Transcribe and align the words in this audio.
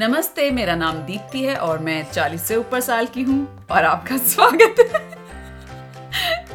नमस्ते 0.00 0.50
मेरा 0.50 0.74
नाम 0.74 0.96
दीप्ति 0.96 1.40
है 1.42 1.54
और 1.56 1.78
मैं 1.78 2.10
40 2.12 2.38
से 2.38 2.56
ऊपर 2.56 2.80
साल 2.80 3.06
की 3.06 3.22
हूँ 3.22 3.66
और 3.70 3.84
आपका 3.84 4.16
स्वागत 4.16 4.76
है 4.80 5.00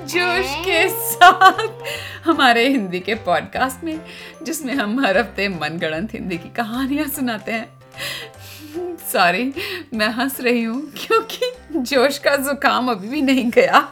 जोश 0.05 0.55
के 0.65 0.87
साथ 0.89 1.83
हमारे 2.25 2.67
हिंदी 2.67 2.99
के 2.99 3.15
पॉडकास्ट 3.15 3.83
में 3.83 3.99
जिसमें 4.43 4.73
हम 4.73 5.05
हर 5.05 5.17
हफ़्ते 5.17 5.47
मनगढ़ंत 5.49 6.13
हिंदी 6.13 6.37
की 6.37 6.49
कहानियाँ 6.49 7.07
सुनाते 7.07 7.51
हैं। 7.51 8.97
सॉरी 9.11 9.53
मैं 9.93 10.09
हंस 10.09 10.39
रही 10.41 10.63
हूँ 10.63 10.81
क्योंकि 10.97 11.51
जोश 11.75 12.17
का 12.17 12.35
जुकाम 12.35 12.91
अभी 12.91 13.07
भी 13.07 13.21
नहीं 13.21 13.49
गया 13.49 13.87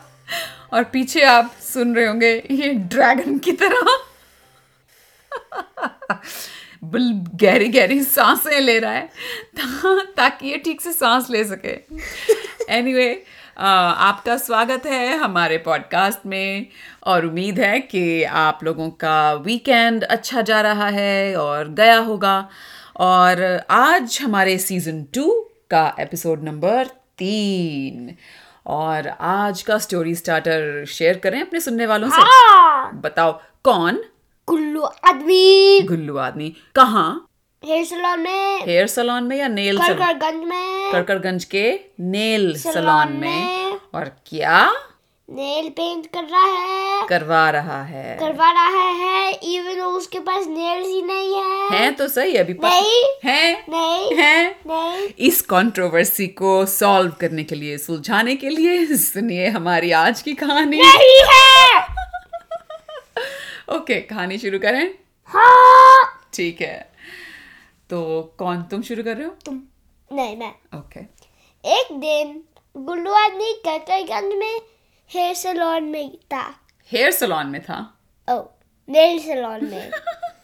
और 0.74 0.84
पीछे 0.84 1.24
आप 1.26 1.54
सुन 1.74 1.96
रहे 1.96 2.06
होंगे 2.06 2.34
ये 2.52 2.74
ड्रैगन 2.74 3.38
की 3.38 3.52
तरह। 3.52 3.98
गहरी 6.84 7.68
गहरी 7.68 8.04
साँसें 8.04 8.62
ले 8.62 8.80
रहा 8.80 8.92
है 8.92 9.10
ता, 9.60 10.04
ताकि 10.18 10.48
ये 10.48 10.58
ठीक 10.58 10.82
से 10.82 10.92
सांस 10.92 11.30
ले 11.30 11.44
सके। 11.44 11.74
एनीवे 12.70 13.14
anyway, 13.14 13.28
आपका 13.58 14.38
स्वागत 14.38 14.86
है 14.86 15.18
हमारे 15.18 15.58
पॉडकास्ट 15.58 16.26
में 16.26 16.68
और 17.04 17.26
उम्मीद 17.26 17.60
है 17.60 17.80
कि 17.80 18.24
आप 18.24 18.60
लोगों 18.64 18.90
का 18.90 19.34
वीकेंड 19.34 20.04
अच्छा 20.04 20.42
जा 20.42 20.62
रहा 20.62 20.88
है 20.88 21.36
और 21.36 21.70
गया 21.70 21.98
होगा। 21.98 22.50
और 22.98 23.62
आज 23.70 24.20
हमारे 24.22 24.58
सीज़न 24.58 25.04
टू 25.04 25.50
का 25.72 25.96
एपिसोड 26.00 26.44
नंबर 26.44 26.88
तीन। 27.18 28.16
और 28.68 29.08
आज 29.08 29.62
का 29.62 29.78
स्टोरी 29.78 30.16
स्टार्टर 30.16 30.86
शेयर 30.86 31.18
करें 31.18 31.42
अपने 31.42 31.60
सुनने 31.60 31.86
वालों 31.86 32.10
से। 32.10 32.22
हाँ। 32.22 32.92
बताओ 32.94 33.42
कौन 33.64 34.04
गुल्लू 34.48 34.82
आदमी। 34.82 35.82
गुल्लू 35.82 36.18
आदमी। 36.18 36.56
कहाँ? 36.76 37.30
हेयर 37.66 37.86
सलोन 37.86 38.20
में। 38.20 38.66
हेयर 38.66 38.88
सलोन 38.88 39.24
में 39.24 39.38
या 39.38 39.48
नेल 39.48 39.78
कड़कड़गंज 39.78 40.44
में। 40.46 40.92
कड़कड़गंज 40.92 41.44
के 41.44 41.80
नेल 42.00 42.58
सलोन 42.58 43.14
में। 43.14 43.76
और 43.96 44.04
क्या? 44.04 44.74
नेल 45.30 45.70
पेंट 45.70 46.06
कर 46.06 46.24
रहा 46.24 46.46
है। 46.46 47.08
करवा 47.08 47.50
रहा 47.50 47.84
है। 47.84 48.18
करवा 48.20 48.52
रहा 48.52 48.90
है। 48.90 49.32
इवन 49.32 49.82
उसके 49.82 50.20
पास 50.20 50.48
नेल्स 50.48 50.88
ही 50.88 51.02
नहीं 51.02 51.36
है। 51.36 51.70
हैं 51.70 51.96
तो 51.96 52.08
सही 52.08 52.36
अभी 52.36 52.54
नहीं। 52.54 53.04
हैं? 53.26 53.66
नहीं। 53.70 54.16
हैं? 54.16 54.60
नहीं। 54.68 55.10
इस 55.20 55.42
कंट्रोवर्सी 55.42 56.28
को 56.28 56.66
सॉल्व 56.66 57.14
करने 57.22 57.44
के 57.44 57.56
लिए 57.56 57.78
सुलझाने 57.78 58.36
के 58.36 58.50
लिए 58.50 58.86
सुनिए 58.86 59.48
हमारी 59.48 59.92
आज 59.92 60.22
की 60.22 60.34
कहानी। 60.34 60.78
नहीं 60.78 61.22
है। 61.32 62.04
ओके 63.68 64.00
कहानी 64.02 64.38
शुरू 64.38 64.60
करें? 64.60 64.94
हाँ। 65.26 66.30
ठीक 66.34 66.62
है। 66.62 66.92
तो 67.90 68.00
कौन 68.38 68.64
तुम 68.64 68.82
शुरू 68.82 69.04
कर 69.04 69.18
रहे 69.18 69.26
हो? 69.26 69.36
तुम 69.46 69.62
नहीं 70.12 70.38
मैं। 70.38 70.54
ओके 70.80 71.00
एक 71.64 71.94
दिन 72.00 72.44
गुल्लू 72.76 73.12
आदमी 73.12 73.54
कड़कड़गंज 73.66 74.34
में 74.34 74.62
हेयर 75.10 75.34
सैलून 75.34 75.84
में 75.84 76.18
था। 76.34 76.44
हेयर 76.92 77.12
सलोन 77.12 77.48
में 77.48 77.62
था? 77.62 77.78
ओ 78.28 78.40
नेल 78.90 79.20
सैलून 79.20 79.66
में। 79.66 79.92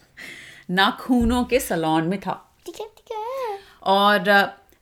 नाखूनों 0.72 1.44
के 1.44 1.60
सलोन 1.60 2.08
में 2.08 2.20
था। 2.20 2.34
ठीक 2.66 2.80
है 2.82 2.88
ठीक 2.88 3.12
है। 3.12 3.58
और 3.84 4.30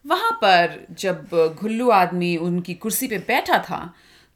वहाँ 0.05 0.31
पर 0.31 0.85
जब 0.91 1.55
घुल्लू 1.59 1.89
आदमी 1.89 2.35
उनकी 2.37 2.73
कुर्सी 2.73 3.07
पे 3.07 3.17
बैठा 3.17 3.57
था 3.59 3.93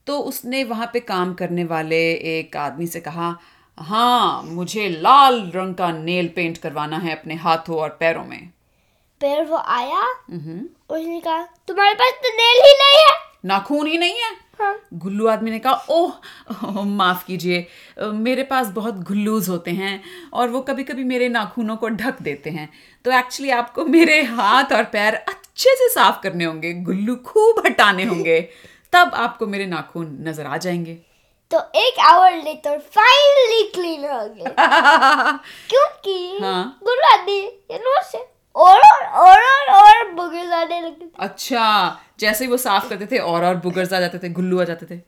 तो 0.07 0.17
उसने 0.19 0.63
वहाँ 0.63 0.89
पे 0.93 0.99
काम 0.99 1.33
करने 1.33 1.63
वाले 1.63 1.99
एक 2.39 2.57
आदमी 2.57 2.87
से 2.87 2.99
कहा 2.99 3.37
हाँ 3.77 4.43
मुझे 4.43 4.87
लाल 4.89 5.51
रंग 5.55 5.75
का 5.75 5.91
नेल 5.91 6.27
पेंट 6.27 6.57
करवाना 6.57 6.97
है 6.97 7.15
अपने 7.19 7.35
हाथों 7.35 7.77
और 7.77 7.89
पैरों 7.89 8.23
में। 8.25 8.49
फिर 9.21 9.43
वो 9.45 9.57
आया? 9.57 10.01
हम्म, 10.29 10.61
उसने 10.89 11.19
कहा 11.19 11.41
तुम्हारे 11.67 11.93
पास 11.93 12.13
तो 12.13 12.29
नेल 12.29 12.61
ही 12.65 12.73
नहीं 12.73 13.01
है। 13.01 13.15
नाखून 13.45 13.87
ही 13.87 13.97
नहीं 13.97 14.13
है? 14.13 14.31
हाँ। 14.61 14.75
गुल्लू 14.93 15.27
आदमी 15.27 15.51
ने 15.51 15.59
कहा 15.59 15.73
ओह 15.89 16.13
ओह, 16.65 16.83
माफ़ 16.83 17.25
कीजिए। 17.25 17.67
मेरे 17.99 18.43
पास 18.43 18.67
बहुत 18.67 18.95
गुल्लूज 18.95 19.49
होते 19.49 19.71
हैं 19.71 20.01
और 20.33 20.49
वो 20.49 20.61
कभी 20.61 20.83
कभी 20.83 21.03
मेरे 21.03 21.29
नाखूनों 21.29 21.77
को 21.77 21.89
ढक 21.89 22.21
देते 22.21 22.49
हैं। 22.49 22.69
तो 23.05 23.11
एक्चुअली 23.11 23.51
आपको 23.51 23.85
मेरे 23.85 24.21
हाथ 24.23 24.73
और 24.73 24.83
पैर 24.83 25.15
अच्छे 25.15 25.75
से 25.75 25.89
साफ़ 25.89 26.21
करने 26.21 26.43
होंगे। 26.43 26.73
गुल्लू 26.73 27.15
खूब 27.15 27.63
हटाने 27.65 28.03
होंगे। 28.03 28.41
तब 28.93 29.11
आपको 29.15 29.47
मेरे 29.47 29.65
नाखून 29.65 30.17
नज़र 30.21 30.45
आ 30.45 30.57
जाएँगे। 30.57 30.97
तो 31.51 31.59
एक 31.75 31.99
आवर 31.99 32.31
लेटर 32.43 32.77
फाइनली 32.79 33.63
क्लीन 33.75 34.05
हो 34.05 34.19
गया 34.27 35.31
क्योंकि 35.69 36.37
हाँ। 36.43 36.79
गुल्लू 36.83 37.07
आदमी 37.13 37.37
ये 37.71 37.77
नो 37.77 38.01
से 38.03 38.17
और 38.55 38.79
और 38.79 39.03
और 39.05 39.39
और, 39.39 39.69
और 39.71 40.11
बुगल 40.11 40.53
आने 40.53 40.81
लगे 40.81 41.09
अच्छा 41.19 41.99
जैसे 42.19 42.45
ही 42.45 42.51
वो 42.51 42.57
साफ़ 42.57 42.89
करते 42.89 43.05
थे 43.05 43.17
और 43.17 43.45
और 43.45 43.55
बुगर्स 43.55 43.93
आ 43.93 43.99
जाते 43.99 44.19
थे 44.19 44.29
गुल्लू 44.29 44.59
आ 44.61 44.63
जाते 44.63 44.85
थे। 44.85 44.99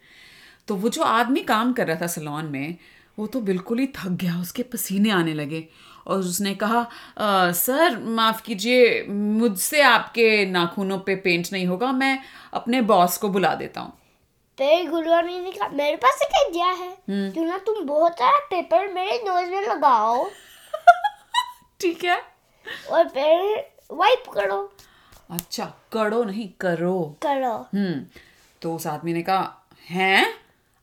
तो 0.68 0.76
वो 0.76 0.90
जो 0.90 1.04
आदमी 1.04 1.40
काम 1.44 1.74
कर 1.74 1.88
रहा 1.88 1.98
था 2.02 2.08
सलोन 2.08 2.46
में 2.46 2.78
वो 3.18 3.28
तो 3.28 3.42
बिल्कुल 3.42 3.80
ही 3.80 3.88
थक 3.88 4.10
गया 4.10 4.42
उसके 4.42 4.64
पसीने 4.64 5.10
आने 5.10 5.34
लगे। 5.34 5.68
और 6.08 6.20
उसने 6.20 6.54
कहा 6.56 6.80
"अ, 7.18 7.52
सर 7.52 7.98
माफ़ 8.00 8.42
कीजिए 8.42 9.04
मुझसे 9.10 9.82
आपके 9.82 10.46
नाखूनों 10.46 11.00
पे 11.00 11.16
पेंट 11.16 11.48
नहीं 11.52 11.66
होगा 11.68 11.92
मैं 11.92 12.20
अपने 12.54 12.82
बॉस 12.82 13.18
को 13.18 13.30
बुला 13.30 13.54
देता 13.56 13.82
हूँ। 13.82 13.94
गुल्लू 14.64 15.12
आदमी 15.12 15.40
ने 15.40 15.52
कहा 15.52 15.68
मेरे 15.68 15.96
पास 15.98 16.20
एक 16.22 16.36
आइडिया 16.36 16.66
है। 16.66 16.90
हम्म। 16.90 17.32
क्यों 17.32 17.46
ना 17.46 17.58
तुम 17.58 17.86
बहुत 17.86 18.14
सारा 18.14 18.38
पेपर 18.38 18.88
मेरे 18.88 19.18
नोज़ 19.18 19.52
में 19.52 19.62
लगाओ। 19.62 20.30
ठीक 21.82 22.04
है। 22.04 22.22
और 22.92 23.08
फिर 23.08 23.66
वाइप 23.92 24.24
करो। 24.34 24.74
अच्छा 25.32 25.66
करो 25.94 26.24
नहीं 26.24 26.50
करो। 26.62 27.18
करो। 27.22 27.54
हम्म 27.54 28.06
तो 28.62 28.76
उस 28.76 28.88
आदमी 28.88 29.14
ने 29.14 29.22
कहा 29.22 29.68
हैं? 29.90 30.34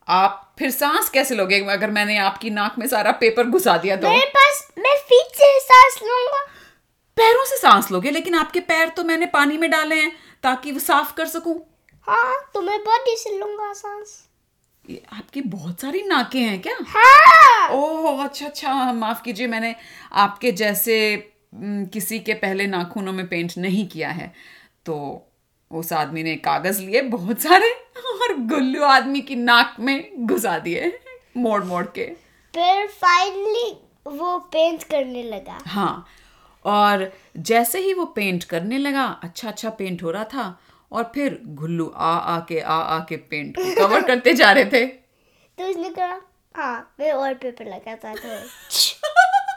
आप 0.07 0.55
फिर 0.59 0.71
सांस 0.71 1.09
कैसे 1.09 1.35
लोगे? 1.35 1.59
अगर 1.69 1.89
मैंने 1.89 2.17
आपकी 2.17 2.49
नाक 2.49 2.75
में 2.79 2.87
सारा 2.87 3.11
पेपर 3.11 3.47
घुसा 3.47 3.77
दिया 3.77 3.95
तो? 3.95 4.09
मेरे 4.09 4.25
पास 4.25 4.67
मैं 4.77 4.97
फीट 4.97 5.35
से 5.35 5.59
सांस 5.59 5.99
लूँगा। 6.03 6.45
पैरों 7.17 7.45
से 7.45 7.57
सांस 7.57 7.91
लोगे? 7.91 8.11
लेकिन 8.11 8.35
आपके 8.35 8.59
पैर 8.59 8.89
तो 8.89 9.03
मैंने 9.03 9.25
पानी 9.25 9.57
में 9.57 9.71
डाले 9.71 9.95
हैं 9.95 10.11
ताकि 10.43 10.71
वो 10.71 10.79
साफ़ 10.79 11.13
कर 11.13 11.25
सकूँ। 11.25 11.70
हाँ। 12.07 12.33
तो 12.53 12.61
मैं 12.61 12.79
बॉडी 12.83 13.15
से 13.17 13.37
लूँगा 13.39 13.71
सांस। 13.73 14.19
ये 14.85 15.01
आपकी 15.13 15.41
बहुत 15.41 15.81
सारी 15.81 16.01
नाके 16.01 16.39
हैं 16.39 16.61
क्या? 16.61 16.75
हाँ। 16.87 17.69
ओह 17.71 18.23
अच्छा 18.23 18.45
अच्छा 18.45 18.91
माफ़ 18.93 19.21
कीजिए 19.23 19.47
मैंने 19.47 19.75
आपके 20.11 20.51
जैसे 20.51 20.95
किसी 21.55 22.19
के 22.19 22.33
पहले 22.33 22.67
नाखूनों 22.67 23.13
में 23.13 23.27
पेंट 23.27 23.53
नहीं 23.57 23.87
किया 23.87 24.09
है। 24.09 24.33
तो 24.85 25.27
उस 25.71 25.91
आदमी 25.93 26.23
ने 26.23 26.35
कागज़ 26.37 26.81
लिए 26.81 27.01
बहुत 27.01 27.41
सारे 27.41 27.71
और 28.13 28.33
गुल्लू 28.47 28.83
आदमी 28.83 29.21
की 29.21 29.35
नाक 29.35 29.75
में 29.79 30.25
घुसा 30.25 30.57
दिए 30.59 30.91
मोड़ 31.37 31.63
मोड़ 31.63 31.85
के। 31.85 32.05
फिर 32.53 32.87
फाइनली 32.87 33.71
वो 34.07 34.37
पेंट 34.53 34.83
करने 34.83 35.23
लगा। 35.23 35.57
हाँ 35.67 36.05
और 36.65 37.11
जैसे 37.37 37.79
ही 37.79 37.93
वो 37.93 38.05
पेंट 38.05 38.43
करने 38.43 38.77
लगा 38.77 39.05
अच्छा 39.23 39.47
अच्छा 39.47 39.69
पेंट 39.69 40.03
हो 40.03 40.11
रहा 40.11 40.23
था 40.23 40.59
और 40.91 41.11
फिर 41.15 41.39
गुल्लू 41.59 41.85
आ 41.95 42.11
आ 42.11 42.39
के 42.39 42.59
आ 42.59 42.77
आ 42.95 42.99
के 43.09 43.17
पेंट 43.17 43.57
को 43.57 43.75
कवर 43.75 44.01
करते 44.07 44.33
जा 44.33 44.51
रहे 44.51 44.65
थे। 44.65 44.85
तो 44.85 45.69
उसने 45.69 45.89
कहा 45.89 46.19
हाँ 46.55 46.95
मैं 46.99 47.11
और 47.11 47.33
पेपर 47.33 47.65
लगाता 47.65 48.13
था। 48.15 48.39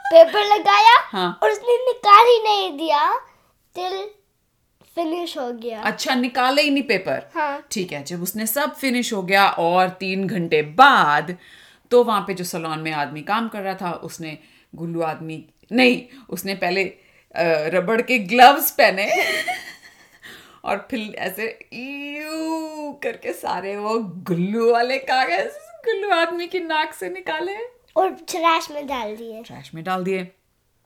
पेपर 0.05 0.45
लगाया 0.45 0.97
हाँ। 1.07 1.39
और 1.43 1.51
उसने 1.51 1.77
निकाल 1.85 2.25
ही 2.25 2.37
नहीं 2.43 2.71
दिया 2.77 3.11
टिल 3.75 4.05
फिनिश 4.95 5.37
हो 5.37 5.51
गया। 5.53 5.81
अच्छा 5.81 6.15
निकाले 6.15 6.61
ही 6.61 6.69
नहीं 6.69 6.83
पेपर 6.83 7.29
हाँ। 7.35 7.63
ठीक 7.71 7.91
है 7.91 8.03
जब 8.03 8.21
उसने 8.23 8.45
सब 8.47 8.75
फिनिश 8.75 9.13
हो 9.13 9.21
गया 9.23 9.47
और 9.49 9.89
तीन 9.99 10.27
घंटे 10.27 10.61
बाद 10.77 11.35
तो 11.91 12.03
वहाँ 12.03 12.21
पे 12.27 12.33
जो 12.33 12.43
सलोन 12.43 12.79
में 12.79 12.91
आदमी 12.91 13.21
काम 13.21 13.47
कर 13.47 13.61
रहा 13.61 13.73
था 13.73 13.91
उसने 14.03 14.37
गुल्लू 14.75 15.01
आदमी 15.01 15.43
नहीं 15.71 16.01
उसने 16.29 16.55
पहले 16.55 16.83
रबड़ 17.69 18.01
के 18.01 18.17
ग्लव्स 18.19 18.71
पहने। 18.71 19.09
और 20.65 20.87
फिर 20.91 21.15
ऐसे 21.17 21.43
यू 21.73 22.93
करके 23.03 23.33
सारे 23.33 23.77
वो 23.77 23.99
गुल्लू 23.99 24.71
वाले 24.71 24.97
कागज़ 24.97 25.53
गुल्लू 25.85 26.09
आदमी 26.09 26.47
की 26.47 26.59
नाक 26.59 26.93
से 26.93 27.09
निकाले। 27.09 27.55
और 27.95 28.09
ट्रैश 28.09 28.71
में 28.71 28.87
डाल 28.87 29.15
दिए। 29.15 29.43
ट्रैश 29.43 29.71
में 29.75 29.83
डाल 29.83 30.03
दिए। 30.03 30.31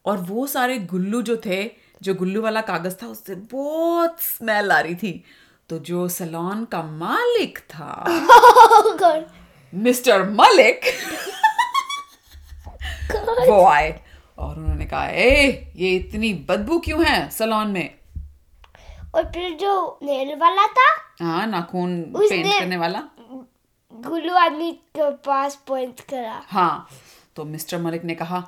और 0.06 0.18
वो 0.18 0.48
सारे 0.48 0.78
गुल्लू 0.78 1.22
जो 1.22 1.42
थे 1.46 1.72
जो 2.02 2.16
गुल्लू 2.16 2.42
वाला 2.42 2.62
कागज़ 2.62 2.96
था 3.04 3.08
उससे 3.08 3.36
बहुत 3.36 4.22
स्मेल 4.22 4.72
आ 4.72 4.80
रही 4.80 4.96
थी। 4.96 5.24
तो 5.70 5.80
जो 5.80 6.10
सलोन 6.10 6.66
का 6.66 6.84
मालिक 6.84 7.60
था 7.60 8.06
मिस्टर 9.74 10.30
मलिक 10.30 10.82
वो 13.50 13.66
आए 13.66 14.04
और 14.38 14.58
उन्होंने 14.58 14.86
कहा 14.86 15.08
ए 15.08 15.72
ये 15.76 15.96
इतनी 15.96 16.34
बदबू 16.34 16.80
क्यों 16.80 17.06
है 17.06 17.30
सलोन 17.30 17.68
में? 17.68 17.99
और 19.16 19.26
फिर 19.26 19.54
जो 19.58 20.00
नेल 20.04 20.36
वाला 20.40 20.66
था 20.70 20.88
हाँ 21.22 21.46
नाखून 21.48 22.02
पेंट 22.04 22.46
करने 22.48 22.78
वाला। 22.78 23.02
गुल्लू 23.94 24.34
आदमी 24.36 24.72
के 24.72 25.10
पास 25.26 25.56
पॉइंट 25.68 26.00
करा। 26.10 26.42
हाँ 26.48 26.88
तो 27.36 27.46
मिस्टर 27.46 27.82
मलिक 27.82 28.04
ने 28.04 28.16
कहा 28.16 28.44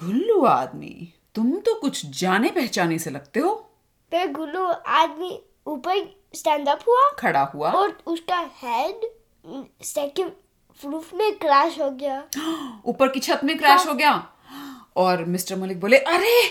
गुल्लू 0.00 0.44
आदमी 0.44 1.12
तुम 1.34 1.50
तो 1.58 1.74
कुछ 1.74 2.04
जाने 2.18 2.50
पहचाने 2.50 2.98
से 2.98 3.10
लगते 3.10 3.40
हो? 3.40 3.54
फिर 4.12 4.32
गुल्लू 4.32 4.64
आदमी 4.66 5.40
ऊपर 5.66 6.06
स्टैंड 6.34 6.68
अप 6.68 6.80
हुआ 6.88 7.10
खड़ा 7.18 7.42
हुआ। 7.54 7.70
और 7.70 7.96
उसका 8.06 8.38
हेड 8.62 9.10
सेकंड 9.84 10.30
रूफ 10.80 11.12
में 11.14 11.38
क्रैश 11.38 11.80
हो 11.80 11.90
गया। 11.90 12.22
ऊपर 12.86 13.08
की 13.08 13.20
छत 13.20 13.40
में 13.44 13.56
क्रैश 13.58 13.86
हो 13.86 13.94
गया। 13.94 14.12
और 14.96 15.24
मिस्टर 15.24 15.56
मलिक 15.56 15.80
बोले 15.80 15.98
अरे 15.98 16.42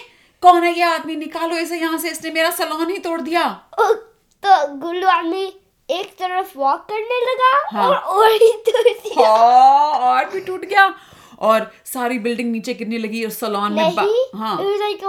कौन 0.43 0.63
है 0.63 0.73
ये 0.77 0.83
आदमी? 0.83 1.15
निकालो 1.15 1.57
इसे 1.57 1.77
यहाँ 1.77 1.97
से। 1.97 2.09
इसने 2.09 2.31
मेरा 2.31 2.49
सलोन 2.51 2.89
ही 2.89 2.97
तोड़ 2.97 3.21
दिया। 3.21 3.43
तो 3.79 4.67
गुल्लू 4.75 5.07
आदमी 5.07 5.43
एक 5.89 6.09
तरफ़ 6.19 6.57
वॉक 6.57 6.79
करने 6.91 7.19
लगा 7.25 7.51
हाँ। 7.71 7.87
और 7.89 7.95
और 7.95 8.31
ही 8.31 8.51
तोड़ 8.67 8.87
दिया 8.87 9.29
हाँ, 9.29 9.93
और 9.99 10.29
भी 10.29 10.39
टूट 10.39 10.65
गया। 10.65 10.93
और 11.39 11.71
सारी 11.85 12.19
बिल्डिंग 12.19 12.51
नीचे 12.51 12.73
गिरने 12.73 12.97
लगी 12.97 13.23
और 13.23 13.31
सलोन 13.31 13.73
में 13.73 13.95
बा- 13.95 14.07
हाँ। 14.35 14.57
like 14.57 15.03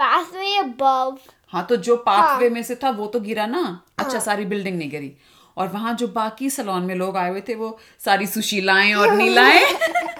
pathway 0.00 0.54
above 0.64 1.16
हाँ 1.52 1.66
तो 1.66 1.76
जो 1.76 1.96
पाथवे 1.96 2.46
हाँ. 2.46 2.54
में 2.54 2.62
से 2.62 2.74
था 2.74 2.90
वो 2.90 3.06
तो 3.06 3.20
गिरा 3.20 3.46
ना? 3.46 3.80
अच्छा 3.98 4.18
सारी 4.18 4.44
बिल्डिंग 4.44 4.78
नहीं 4.78 4.90
गिरी। 4.90 5.12
और 5.56 5.68
वहाँ 5.68 5.94
जो 5.94 6.08
बाकी 6.08 6.50
सलोन 6.50 6.82
में 6.82 6.94
लोग 6.94 7.16
आए 7.16 7.30
हुए 7.30 7.40
थे 7.40 7.54
वो 7.54 7.78
सारी 8.04 8.26
सुशीलाएँ 8.26 8.94
और 8.94 9.12
नीलाएँ। 9.12 9.64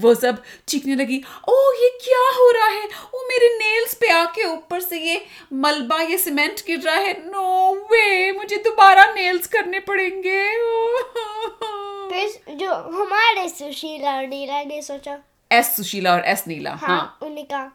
वो 0.00 0.14
सब 0.14 0.42
चीखने 0.68 0.94
लगी 0.94 1.24
ओ 1.48 1.72
ये 1.72 1.98
क्या 2.04 2.28
हो 2.38 2.50
रहा 2.50 2.66
है? 2.66 2.88
ओ 3.14 3.18
मेरे 3.28 3.48
नेल्स 3.58 3.94
पे 3.94 4.08
आके 4.08 4.44
ऊपर 4.44 4.80
से 4.80 4.98
ये 4.98 5.26
मलबा 5.52 6.02
ये 6.02 6.18
सीमेंट 6.18 6.60
गिर 6.66 6.80
रहा 6.80 6.94
है। 6.94 7.12
नो 7.30 7.74
वे 7.92 8.32
मुझे 8.32 8.56
दोबारा 8.56 9.04
नेल्स 9.12 9.46
करने 9.46 9.80
पड़ेंगे। 9.80 10.50
फिर 12.10 12.56
जो 12.56 12.72
हमारे 12.72 13.48
सुशीला 13.48 14.16
और 14.16 14.26
नीला 14.26 14.62
ने 14.62 14.82
सोचा। 14.82 15.18
एस 15.52 15.76
सुशीला 15.76 16.12
और 16.12 16.22
एस 16.24 16.44
नीला 16.46 16.70
हाँ, 16.70 16.88
हाँ। 16.88 17.18
उन्हें 17.22 17.46
कहा 17.46 17.70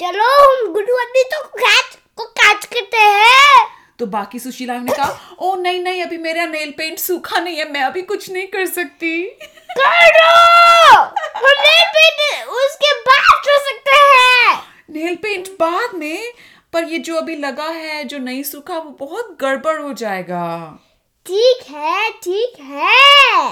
चलो 0.00 0.28
हम 0.42 0.72
गुड्डू 0.72 0.94
तो 0.94 1.42
कैच 1.42 1.98
को 2.16 2.24
कैच 2.24 2.64
करते 2.64 2.96
हैं। 2.96 3.71
तो 4.02 4.06
बाकी 4.06 4.38
सुशीला 4.38 4.78
ने 4.78 4.92
कहा 4.92 5.36
ओ 5.38 5.54
नहीं 5.54 5.80
नहीं 5.80 6.02
अभी 6.02 6.18
मेरा 6.18 6.46
नेल 6.46 6.70
पेंट 6.70 6.98
सूखा 6.98 7.38
नहीं 7.38 7.56
है 7.56 7.72
मैं 7.72 7.82
अभी 7.82 8.02
कुछ 8.02 8.30
नहीं 8.30 8.46
कर 8.46 8.66
सकती. 8.66 9.24
करो! 9.70 11.02
हमें 11.36 11.86
भी 11.88 12.42
उसके 12.42 13.00
बाद 13.00 13.42
कर 13.46 13.58
सकते 13.58 13.90
हैं। 13.90 14.62
नेल 14.90 15.14
पेंट 15.14 15.48
बाद 15.48 15.94
में? 15.94 16.32
पर 16.72 16.84
ये 16.84 16.98
जो 16.98 17.16
अभी 17.16 17.36
लगा 17.36 17.68
है 17.68 18.04
जो 18.04 18.18
नहीं 18.18 18.42
सूखा 18.42 18.74
वो 18.74 18.90
बहुत 18.90 19.38
गड़बड़ 19.40 19.80
हो 19.80 19.92
जाएगा। 19.92 20.78
ठीक 21.26 21.70
है 21.70 22.10
ठीक 22.10 22.60
है। 22.60 23.50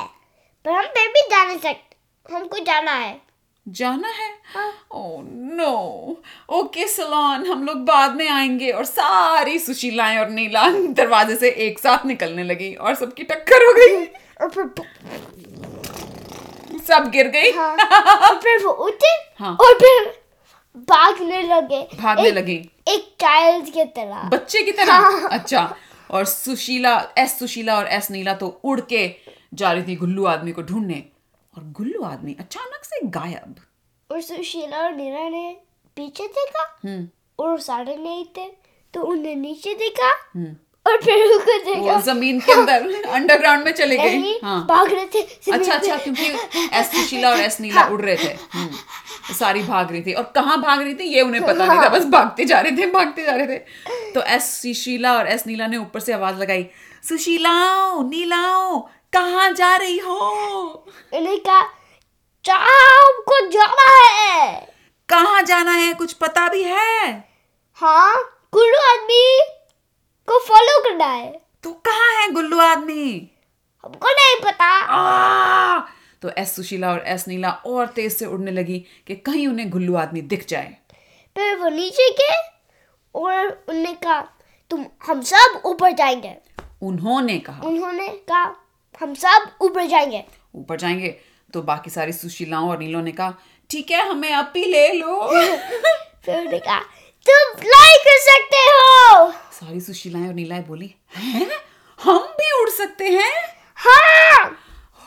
पर 0.65 0.71
हम 0.71 0.85
फिर 0.85 1.09
भी 1.09 1.21
जा 1.21 1.45
नहीं 1.45 1.59
सकते 1.59 2.35
हमको 2.35 2.59
जाना 2.59 2.93
है। 2.93 3.21
जाना 3.71 4.09
है। 4.09 4.41
ओह 4.93 5.23
नो 5.33 6.17
ओके 6.53 6.89
सलोन 6.89 7.47
हम 7.47 7.65
लोग 7.65 7.77
बाद 7.77 8.17
में 8.17 8.29
आएँगे 8.29 8.71
और 8.71 8.85
सारी 8.85 9.59
सुशीलाएँ 9.59 10.19
और 10.19 10.31
नीला 10.31 10.69
दरवाजे 10.71 11.37
से 11.37 11.51
एक 11.51 11.79
साथ 11.79 12.07
निकलने 12.07 12.45
लगी 12.45 12.75
और 12.75 12.95
सबकी 12.95 13.23
टक्कर 13.23 13.63
हो 13.63 13.73
गई। 13.73 14.05
और 14.41 14.51
फिर 14.51 14.71
सब 16.89 17.11
गिर 17.11 17.29
गई। 17.29 17.51
हाँ, 17.51 17.77
और 18.29 18.37
फिर 18.37 18.65
वो 18.65 18.73
उठे 18.73 19.35
हाँ। 19.39 19.57
और 19.61 19.75
फिर 19.75 20.21
भागने 20.77 21.43
लगे। 21.43 21.89
भागने 22.01 22.29
एक- 22.29 22.37
लगी। 22.37 22.71
एक 22.89 23.17
चाइल्ड 23.21 23.71
की 23.71 23.85
तरह। 23.85 24.23
बच्चे 24.23 24.63
की 24.63 24.73
तरह? 24.73 24.93
हाँ. 24.93 25.29
अच्छा 25.33 25.77
और 26.11 26.25
सुशीला 26.25 27.09
एस 27.19 27.39
सुशीला 27.39 27.77
और 27.77 27.87
एस 27.87 28.11
नीला 28.11 28.35
तो 28.35 28.61
उड़ 28.65 28.81
के 28.81 29.15
जा 29.55 29.73
रही 29.73 29.83
थी 29.83 29.97
गुल्लू 29.97 30.25
आदमी 30.25 30.53
को 30.53 30.63
ढूँढने। 30.63 31.05
और 31.57 31.65
गुल्लू 31.65 32.03
आदमी 32.03 32.37
अचानक 32.41 32.85
से 32.85 33.07
गायब। 33.07 33.57
और 34.11 34.21
सुशीला 34.21 34.79
और 34.79 34.93
नीरा 34.93 35.29
ने 35.29 35.61
पीछे 35.97 36.27
देखा 36.27 36.79
हम्म। 36.85 37.09
और 37.39 37.61
सारे 37.61 37.97
नहीं 37.97 38.25
थे 38.37 38.49
तो 38.95 39.03
उन्हें 39.03 39.37
नीचे 39.37 39.75
देखा 39.75 40.11
हम्म 40.87 40.93
और 40.93 41.03
फिर 41.03 41.33
ऊपर 41.35 41.59
वो 41.69 41.75
देखा। 41.75 42.01
ज़मीन 42.01 42.41
के 42.41 42.53
अंदर 42.53 43.09
अंडरग्राउंड 43.09 43.65
में 43.65 43.73
चले 43.73 43.97
गए। 43.97 44.39
हाँ 44.45 44.67
भाग 44.67 44.93
रहे 44.93 45.07
थे 45.07 45.21
अच्छा 45.53 45.75
अच्छा 45.75 45.97
क्योंकि 45.97 46.27
एस 46.79 46.91
सुशीला 46.93 47.31
और 47.31 47.41
एस 47.41 47.61
नीला 47.61 47.85
उड़ 47.85 48.01
रहे 48.01 48.17
थे। 48.17 48.37
हम्म, 48.53 48.67
तो 49.29 49.35
सारी 49.35 49.63
भाग 49.63 49.91
रही 49.93 50.03
थी। 50.03 50.13
और 50.13 50.33
कहाँ 50.35 50.61
भाग 50.63 50.83
रही 50.83 50.95
थी 50.95 51.05
ये 51.05 51.23
उन्हें 51.23 51.43
पता 51.43 51.67
नहीं 51.67 51.79
था। 51.81 51.89
बस 51.89 52.05
भागते 52.05 52.45
जा 52.45 52.61
रहे 52.61 52.73
थे 52.73 52.87
भागते 52.87 53.25
जा 53.25 53.33
रहे 53.33 53.47
थे। 53.47 54.13
तो 54.13 54.23
एस 54.23 54.63
सुशीला 54.63 55.13
और 55.13 55.29
एस 55.29 55.47
नीला 55.47 55.67
ने 55.67 55.77
ऊपर 55.77 56.01
से 56.01 56.13
आवाज़ 56.13 56.37
लगाई 56.37 56.67
सुशीलाओ 57.09 58.03
नीलाओ 58.09 58.79
कहाँ 59.13 59.53
जा 59.53 59.77
रही 59.77 59.99
हो? 59.99 60.19
उन्हें 61.15 61.39
कहा 61.41 61.63
चाप 62.45 63.25
को 63.29 63.47
जाना 63.51 63.89
है। 63.91 64.69
कहाँ 65.09 65.43
जाना 65.43 65.73
है? 65.73 65.95
कुछ 65.95 66.13
पता 66.13 66.49
भी 66.49 66.63
है? 66.63 67.25
हाँ 67.75 68.15
गुल्लू 68.53 68.79
आदमी। 68.93 69.41
को 70.31 70.39
फॉलो 70.39 70.83
करना 70.83 71.05
है। 71.05 71.41
तो 71.63 71.73
कहाँ 71.73 72.23
है 72.23 72.31
गुल्लू 72.31 72.59
आदमी? 72.59 73.31
हमको 73.85 74.09
नहीं 74.09 74.41
पता। 74.45 74.65
आ! 74.65 75.81
तो 76.23 76.31
एस 76.39 76.57
सुशीला 76.57 76.91
और 76.91 77.05
एस 77.07 77.29
नीला 77.29 77.51
और 77.51 77.87
तेज 77.87 78.17
से 78.17 78.27
उड़ने 78.27 78.51
लगी 78.51 78.87
कि 79.07 79.15
कहीं 79.17 79.49
उन्हें 79.49 79.71
गुल्लू 79.71 79.97
आदमी 79.97 80.21
दिख 80.21 80.47
जाए। 80.47 80.77
फिर 81.37 81.57
वो 81.57 81.69
नीचे 81.69 82.11
गए 82.11 82.61
और 83.15 83.65
उन्होंने 83.69 83.95
कहा 83.95 84.21
तुम 84.71 84.87
हम 85.07 85.23
सब 85.23 85.63
ऊपर 85.65 85.93
जाएँगे। 85.93 86.37
उन्होंने 86.83 87.39
कहा। 87.39 87.63
उन्होंने 87.63 88.09
कहा 88.09 88.57
हम 89.01 89.15
सब 89.15 89.57
ऊपर 89.61 89.87
जाएँगे। 89.87 90.25
ऊपर 90.55 90.77
जाएँगे। 90.77 91.21
तो 91.53 91.63
बाकी 91.63 91.91
सारी 91.91 92.13
सुशीलाओं 92.13 92.71
और 92.71 92.79
नीलों 92.79 93.03
ने 93.03 93.13
कहा 93.13 93.35
ठीक 93.71 93.91
है 93.91 94.09
हमें 94.09 94.35
ही 94.57 94.65
ले 94.65 94.93
लो। 94.93 95.29
फिर 96.25 96.39
उन्होंने 96.39 96.59
कहा 96.59 96.81
तुम 97.29 97.61
फ्लाई 97.61 97.97
कर 97.97 98.19
सकते 98.19 98.57
हो। 98.57 99.33
सारी 99.61 99.81
सुशीलाएँ 99.81 100.27
और 100.29 100.35
नीलाएँ 100.35 100.63
बोली 100.65 100.95
हैं? 101.17 101.49
हम 101.99 102.19
भी 102.39 102.51
उड़ 102.61 102.69
सकते 102.71 103.09
हैं? 103.09 103.33
हाँ! 103.77 104.57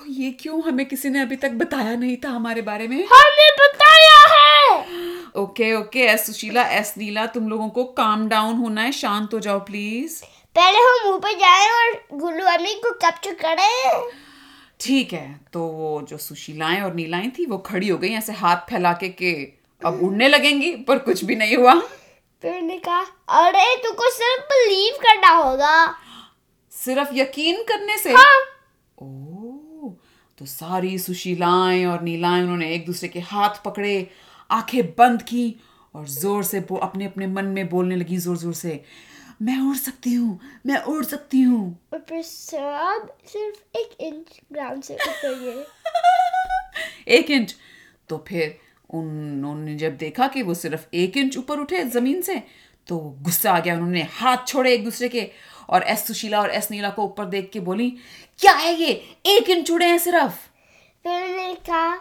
ये 0.09 0.29
क्यों 0.31 0.61
हमें 0.63 0.85
किसी 0.85 1.09
ने 1.09 1.21
अभी 1.21 1.35
तक 1.35 1.51
बताया 1.51 1.95
नहीं 1.95 2.17
था 2.23 2.29
हमारे 2.29 2.61
बारे 2.61 2.88
में? 2.88 2.97
हमने 3.13 3.50
बताया 3.59 4.19
है! 4.33 4.81
Okay 5.35 5.73
okay 5.75 6.00
S 6.07 6.25
Sushila 6.25 6.63
S 6.77 6.94
Neela 6.97 7.25
तुम 7.25 7.47
लोगों 7.50 7.69
को 7.69 7.83
काम 7.94 8.27
डाउन 8.29 8.55
होना 8.55 8.81
है 8.81 8.91
शांत 8.91 9.33
हो 9.33 9.39
जाओ 9.39 9.59
प्लीज़ 9.59 10.21
पहले 10.56 10.79
हम 10.79 11.09
ऊपर 11.13 11.33
जाएँ 11.39 11.69
और 11.69 12.17
गुल्लू 12.19 12.45
आदमी 12.47 12.73
को 12.83 12.91
कैप्चर 13.03 13.33
करें। 13.33 14.09
ठीक 14.79 15.13
है 15.13 15.39
तो 15.53 15.65
वो 15.67 16.01
जो 16.09 16.17
सुशीलाएँ 16.17 16.81
और 16.81 16.94
नीलाएँ 16.94 17.31
थी 17.39 17.45
वो 17.45 17.57
खड़ी 17.65 17.89
हो 17.89 17.97
गई 17.97 18.09
ऐसे 18.13 18.33
हाथ 18.33 18.69
फैला 18.69 18.94
के 18.94 19.09
के 19.09 19.33
अब 19.81 19.99
उड़ने 20.04 20.28
लगेंगी 20.28 20.75
पर 20.87 20.97
कुछ 20.99 21.23
भी 21.23 21.35
नहीं 21.35 21.56
हुआ। 21.57 21.81
फिर 22.44 22.52
उन्होंने 22.52 22.78
कहा 22.85 23.02
अरे 23.42 23.76
तुमको 23.83 24.09
सिर्फ़ 24.12 24.42
बिलीव 24.45 24.95
करना 25.02 25.28
होगा। 25.30 25.76
सिर्फ़ 26.71 27.14
यकीन 27.16 27.62
करने 27.68 27.97
से? 27.97 28.14
हाँ। 28.14 28.40
ओ 28.97 29.92
तो 30.38 30.45
सारी 30.45 30.97
सुशीलाएँ 31.00 31.85
और 31.85 32.02
नीलाएँ 32.02 32.42
उन्होंने 32.44 32.73
एक 32.76 32.85
दूसरे 32.85 33.09
के 33.09 33.19
हाथ 33.31 33.64
पकड़े 33.66 33.95
आँखें 34.50 34.85
बंद 34.97 35.21
की 35.21 35.45
और 35.95 36.07
ज़ोर 36.09 36.44
से 36.44 36.59
वो 36.71 36.78
अपने 36.88 37.06
अपने 37.06 37.28
मन 37.28 37.45
में 37.56 37.69
बोलने 37.69 37.95
लगी 37.95 38.18
ज़ोर 38.18 38.38
ज़ोर 38.38 38.54
से 38.54 38.83
मैं 39.42 39.59
उड़ 39.69 39.76
सकती 39.78 40.14
हूँ 40.14 40.40
मैं 40.66 40.81
उड़ 40.94 41.04
सकती 41.06 41.42
हूँ। 41.42 41.64
और 41.94 42.00
फिर 42.09 42.21
सब 42.23 43.07
सिर्फ़ 43.28 43.78
एक 43.78 43.97
इंच 44.02 44.40
ग्राउंड 44.54 44.83
से 44.83 44.95
ऊपर 44.95 45.40
गए 45.40 45.66
एक 47.18 47.31
इंच 47.31 47.56
तो 48.09 48.23
फिर 48.28 48.57
उन्होंने 48.94 49.76
जब 49.76 49.97
देखा 49.97 50.28
कि 50.28 50.42
वो 50.42 50.54
सिर्फ़ 50.54 50.85
एक 50.94 51.18
इंच 51.18 51.38
ऊपर 51.38 51.59
उठे 51.59 51.83
ज़मीन 51.83 52.21
से 52.21 52.44
तो 52.88 52.97
गुस्सा 53.21 53.52
आ 53.52 53.59
गया 53.59 53.73
उन्होंने 53.76 54.02
हाथ 54.12 54.38
छोड़े 54.47 54.73
एक 54.73 54.83
दूसरे 54.83 55.09
के 55.09 55.30
और 55.69 55.83
एस 55.83 56.07
सुशीला 56.07 56.42
और 56.42 56.50
एस 56.50 56.71
नीला 56.71 56.90
को 56.90 57.04
ऊपर 57.04 57.26
देख 57.26 57.50
के 57.54 57.59
बोली 57.59 57.90
क्या 58.40 58.54
है 58.54 58.73
ये? 58.73 58.92
एक 59.26 59.50
इंच 59.50 59.71
उड़े 59.71 59.85
हैं 59.85 59.97
सिर्फ़. 59.97 60.33
फिर 61.06 61.23
उन्होंने 61.23 61.54
कहा 61.56 61.94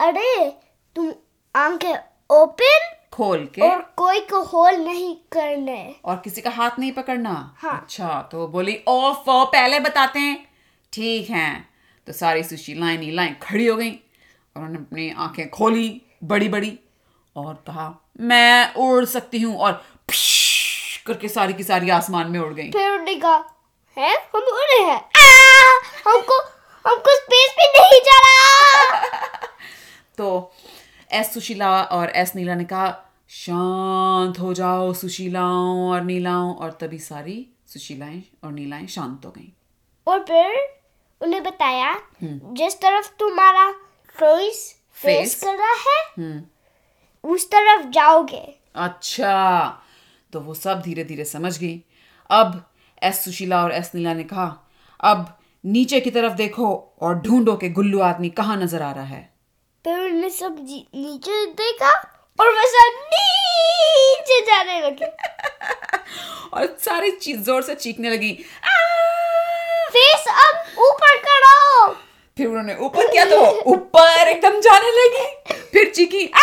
अरे 0.00 0.50
तुम 0.96 1.12
आँखें 1.54 1.94
ओपन 2.30 2.90
खोल 3.12 3.44
के। 3.54 3.62
और 3.62 3.94
कोई 3.96 4.20
को 4.20 4.42
होल 4.42 4.76
नहीं 4.76 5.14
करने। 5.32 5.94
और 6.04 6.16
किसी 6.16 6.40
का 6.40 6.50
हाथ 6.50 6.78
नहीं 6.78 6.92
पकड़ना? 6.92 7.54
हाँ। 7.58 7.80
अच्छा 7.80 8.28
तो 8.32 8.46
बोली 8.48 8.78
ऑफ़ 8.88 9.24
पहले 9.28 9.80
बताते 9.80 10.18
हैं। 10.18 10.46
ठीक 10.92 11.30
है। 11.30 11.64
तो 12.06 12.12
सारी 12.12 12.42
सुशीलाएँ 12.42 12.98
नीलाएँ 12.98 13.36
खड़ी 13.42 13.66
हो 13.66 13.76
गई 13.76 13.90
और 13.90 14.56
उन्होंने 14.56 14.78
अपनी 14.78 15.10
आँखें 15.10 15.48
खोली। 15.50 16.02
बड़ी 16.24 16.48
बड़ी 16.48 16.78
और 17.36 17.54
कहा 17.54 17.94
मैं 18.20 18.74
उड़ 18.74 19.04
सकती 19.04 19.40
हूँ। 19.40 19.56
और 19.58 19.84
करके 21.06 21.28
सारी 21.28 21.52
की 21.52 21.62
सारी 21.62 21.90
आसमान 21.90 22.30
में 22.30 22.40
उड़ 22.40 22.54
गई। 22.54 22.70
फिर 22.70 22.90
उन्होंने 22.90 23.14
कहा 23.14 23.54
है? 23.98 24.14
हम 24.16 24.42
उड़े 24.42 24.80
हैं? 24.82 25.00
हमको 26.06 26.38
हमको 26.88 27.16
स्पेस 27.16 27.54
पे 27.58 27.80
नहीं 27.80 28.00
जाना! 28.00 29.36
तो 30.18 30.52
एस 31.12 31.34
सुशीला 31.34 31.82
और 31.82 32.10
एस 32.10 32.34
नीला 32.36 32.54
ने 32.54 32.64
कहा 32.64 33.04
शांत 33.28 34.38
हो 34.38 34.54
जाओ 34.54 34.92
सुशीलाओं 34.92 35.90
और 35.90 36.00
नीलाओं। 36.00 36.54
और 36.54 36.70
तभी 36.70 36.98
सारी 36.98 37.46
सुशीलाएँ 37.66 38.22
और 38.44 38.52
नीलाएँ 38.52 38.86
शांत 38.86 39.26
हो 39.26 39.30
गईं। 39.30 39.48
और 40.06 40.18
फिर 40.20 40.78
उन्हें 41.20 41.42
बताया 41.42 42.00
जिस 42.22 42.80
तरफ़ 42.80 43.08
तुम्हारा 43.18 43.72
फेस 44.08 44.77
फेस. 45.02 45.34
कर 45.44 45.56
रहा 45.56 45.72
है? 45.72 46.02
हम्म। 46.18 47.30
उस 47.32 47.46
तरफ़ 47.50 47.86
जाओगे। 47.86 48.42
अच्छा 48.74 49.82
तो 50.32 50.40
वो 50.40 50.54
सब 50.54 50.80
धीरे 50.82 51.04
धीरे 51.04 51.24
समझ 51.24 51.58
गई। 51.58 51.80
अब 52.30 52.62
एस 53.02 53.24
सुशीला 53.24 53.62
और 53.64 53.72
एस 53.72 53.90
नीला 53.94 54.12
ने 54.14 54.24
कहा 54.24 54.46
अब 55.00 55.26
नीचे 55.64 56.00
की 56.00 56.10
तरफ़ 56.10 56.32
देखो 56.32 56.66
और 57.00 57.14
ढूंढो 57.20 57.54
कि 57.56 57.68
गुल्लू 57.70 58.00
आदमी 58.00 58.28
कहाँ 58.30 58.56
नज़र 58.56 58.82
आ 58.82 58.90
रहा 58.92 59.04
है। 59.04 59.22
फिर 59.84 60.00
उन्हें 60.00 60.28
सब 60.30 60.56
नीचे 60.60 61.44
देखा 61.52 61.90
और 62.38 62.48
वो 62.48 62.66
सब 62.66 63.00
नीचे 63.12 64.40
जाने 64.40 64.80
लगे। 64.80 65.06
और 66.52 66.76
सारी 66.80 67.10
चीज़ 67.10 67.40
ज़ोर 67.40 67.62
से 67.62 67.74
चीखने 67.74 68.10
लगी। 68.10 68.32
फेस 69.92 70.24
अब 70.28 70.80
ऊपर 70.82 71.16
करो। 71.18 71.96
फिर 72.38 72.46
उन्होंने 72.46 72.76
ऊपर 72.76 73.06
किया 73.06 73.24
तो 73.24 73.60
ऊपर 73.60 74.28
एकदम 74.28 74.60
जाने 74.60 74.86
लगी। 74.86 75.54
फिर 75.72 75.90
चीखी 75.90 76.26
"आ!" 76.26 76.40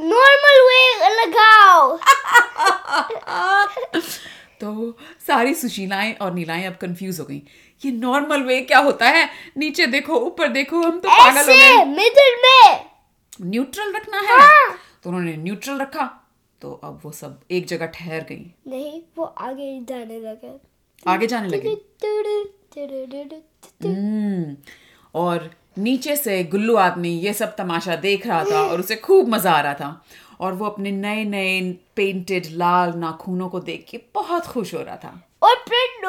नॉर्मल 0.00 0.68
वे 0.68 1.20
लगाओ। 1.20 1.96
तो 4.60 4.98
सारी 5.26 5.54
सुशीलाएँ 5.54 6.14
और 6.14 6.34
नीलाएँ 6.34 6.66
अब 6.66 6.76
कंफ्यूज 6.76 7.20
हो 7.20 7.24
गई। 7.24 7.42
ये 7.84 7.92
नॉर्मल 7.92 8.42
वे 8.42 8.60
क्या 8.60 8.78
होता 8.78 9.08
है? 9.08 9.30
नीचे 9.56 9.86
देखो 9.86 10.14
ऊपर 10.14 10.48
देखो 10.48 10.82
हम 10.82 11.00
तो 11.00 11.08
पागल 11.08 11.40
हो 11.40 11.46
गए। 11.46 11.84
मिडिल 11.84 12.36
में। 12.44 12.84
न्यूट्रल 13.40 13.92
रखना 13.92 14.20
है। 14.20 14.26
हाँ। 14.26 14.78
तो 15.02 15.10
उन्होंने 15.10 15.36
न्यूट्रल 15.36 15.78
रखा 15.78 16.28
तो 16.62 16.80
अब 16.84 17.00
वो 17.04 17.12
सब 17.12 17.40
एक 17.50 17.66
जगह 17.66 17.86
ठहर 17.86 18.20
गई। 18.20 18.54
नहीं 18.66 19.02
वो 19.18 19.24
आगे 19.24 19.84
जाने 19.88 20.04
लगे। 20.04 20.60
आगे 21.10 21.26
जाने 21.26 21.48
लगे। 21.48 21.76
और 25.14 25.50
नीचे 25.78 26.16
से 26.16 26.42
गुल्लू 26.44 26.76
आदमी 26.76 27.10
ये 27.10 27.32
सब 27.32 27.54
तमाशा 27.56 27.96
देख 27.96 28.26
रहा 28.26 28.44
था 28.44 28.62
और 28.62 28.80
उसे 28.80 28.96
खूब 28.96 29.28
मज़ा 29.28 29.52
आ 29.52 29.60
रहा 29.60 29.74
था। 29.74 30.04
और 30.40 30.52
वो 30.52 30.66
अपने 30.66 30.90
नए 30.90 31.24
नए 31.24 31.60
पेंटेड 31.96 32.46
लाल 32.50 32.92
नाखूनों 32.92 33.48
को 33.48 33.60
देख 33.60 33.84
के 33.90 34.00
बहुत 34.14 34.46
खुश 34.46 34.74
हो 34.74 34.82
रहा 34.82 34.96
था। 34.96 35.28
और 35.42 35.54
फिर 35.68 36.06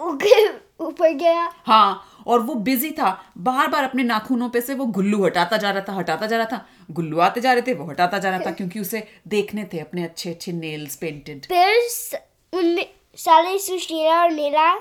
ऊपर 0.00 0.60
ऊपर 0.80 1.12
गया। 1.12 1.52
हाँ 1.66 2.24
और 2.26 2.40
वो 2.40 2.54
बिज़ी 2.54 2.90
था। 2.90 3.10
बार 3.38 3.68
बार 3.68 3.84
अपने 3.84 4.02
नाखूनों 4.02 4.48
पे 4.48 4.60
से 4.60 4.74
वो 4.74 4.86
गुल्लू 4.86 5.24
हटाता 5.24 5.56
जा 5.56 5.70
रहा 5.70 5.84
था 5.88 5.92
हटाता 5.92 6.26
जा 6.26 6.36
रहा 6.36 6.46
था। 6.46 6.64
गुल्लू 6.90 7.18
आते 7.18 7.40
जा 7.40 7.52
रहे 7.52 7.62
थे 7.62 7.74
वो 7.74 7.84
हटाता 7.84 8.18
जा 8.18 8.30
रहा 8.30 8.40
था 8.46 8.50
क्योंकि 8.50 8.80
उसे 8.80 9.06
देखने 9.28 9.64
थे 9.72 9.78
अपने 9.78 10.04
अच्छे 10.04 10.30
अच्छे 10.30 10.52
नेल्स 10.52 10.96
पेंटेड 10.96 11.46
फिर 11.46 12.86
सारे 13.18 13.58
सुशीला 13.58 14.22
और 14.22 14.30
नीला 14.30 14.72